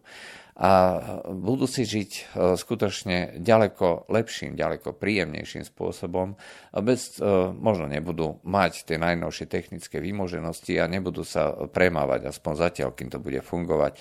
a 0.59 0.99
budú 1.31 1.71
si 1.71 1.87
žiť 1.87 2.11
e, 2.11 2.23
skutočne 2.59 3.39
ďaleko 3.39 4.11
lepším, 4.11 4.59
ďaleko 4.59 4.91
príjemnejším 4.91 5.63
spôsobom. 5.63 6.35
Bez, 6.83 7.23
e, 7.23 7.55
možno 7.55 7.87
nebudú 7.87 8.43
mať 8.43 8.91
tie 8.91 8.99
najnovšie 8.99 9.47
technické 9.47 10.03
výmoženosti 10.03 10.75
a 10.83 10.91
nebudú 10.91 11.23
sa 11.23 11.55
premávať, 11.71 12.35
aspoň 12.35 12.53
zatiaľ, 12.59 12.91
kým 12.91 13.07
to 13.07 13.23
bude 13.23 13.39
fungovať, 13.39 13.93
e, 13.95 13.99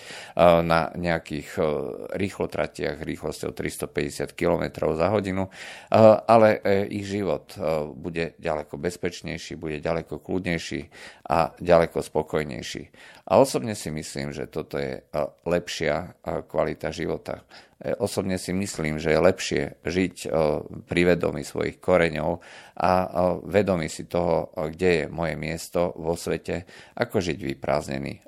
na 0.66 0.90
nejakých 0.98 1.62
rýchlotratiach 2.18 3.06
rýchlosťou 3.06 3.54
350 3.54 4.34
km 4.34 4.90
za 4.98 5.14
hodinu, 5.14 5.54
ale 6.26 6.58
ich 6.90 7.06
život 7.06 7.54
bude 7.94 8.34
ďaleko 8.42 8.82
bezpečnejší, 8.82 9.60
bude 9.60 9.78
ďaleko 9.78 10.18
kľudnejší 10.18 10.82
a 11.30 11.54
ďaleko 11.62 12.02
spokojnejší. 12.02 12.84
A 13.28 13.44
osobne 13.44 13.76
si 13.76 13.92
myslím, 13.92 14.32
že 14.32 14.48
toto 14.48 14.80
je 14.80 15.04
lepšia 15.44 16.16
kvalita 16.48 16.96
života. 16.96 17.44
E, 17.76 17.92
osobne 18.00 18.40
si 18.40 18.56
myslím, 18.56 19.04
že 19.04 19.12
je 19.12 19.20
lepšie 19.20 19.62
žiť 19.84 20.16
pri 20.88 21.02
vedomí 21.04 21.44
svojich 21.44 21.84
koreňov 21.84 22.40
a 22.80 22.92
vedomí 23.44 23.92
si 23.92 24.08
toho, 24.08 24.56
kde 24.56 24.90
je 24.90 25.04
moje 25.12 25.36
miesto 25.36 25.92
vo 26.00 26.16
svete, 26.16 26.64
ako 26.96 27.20
žiť 27.20 27.40
vyprázdnený 27.44 28.24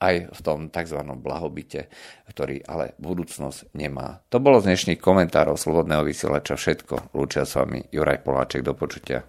aj 0.00 0.32
v 0.32 0.40
tom 0.40 0.72
tzv. 0.72 0.96
blahobite, 1.20 1.92
ktorý 2.32 2.64
ale 2.64 2.96
budúcnosť 2.96 3.76
nemá. 3.76 4.24
To 4.32 4.40
bolo 4.40 4.56
z 4.64 4.72
dnešných 4.72 4.96
komentárov 4.96 5.60
Slobodného 5.60 6.00
vysielača 6.08 6.56
všetko. 6.56 7.12
Lúčia 7.12 7.44
s 7.44 7.60
vami 7.60 7.84
Juraj 7.92 8.24
Poláček. 8.24 8.64
Do 8.64 8.72
počutia. 8.72 9.28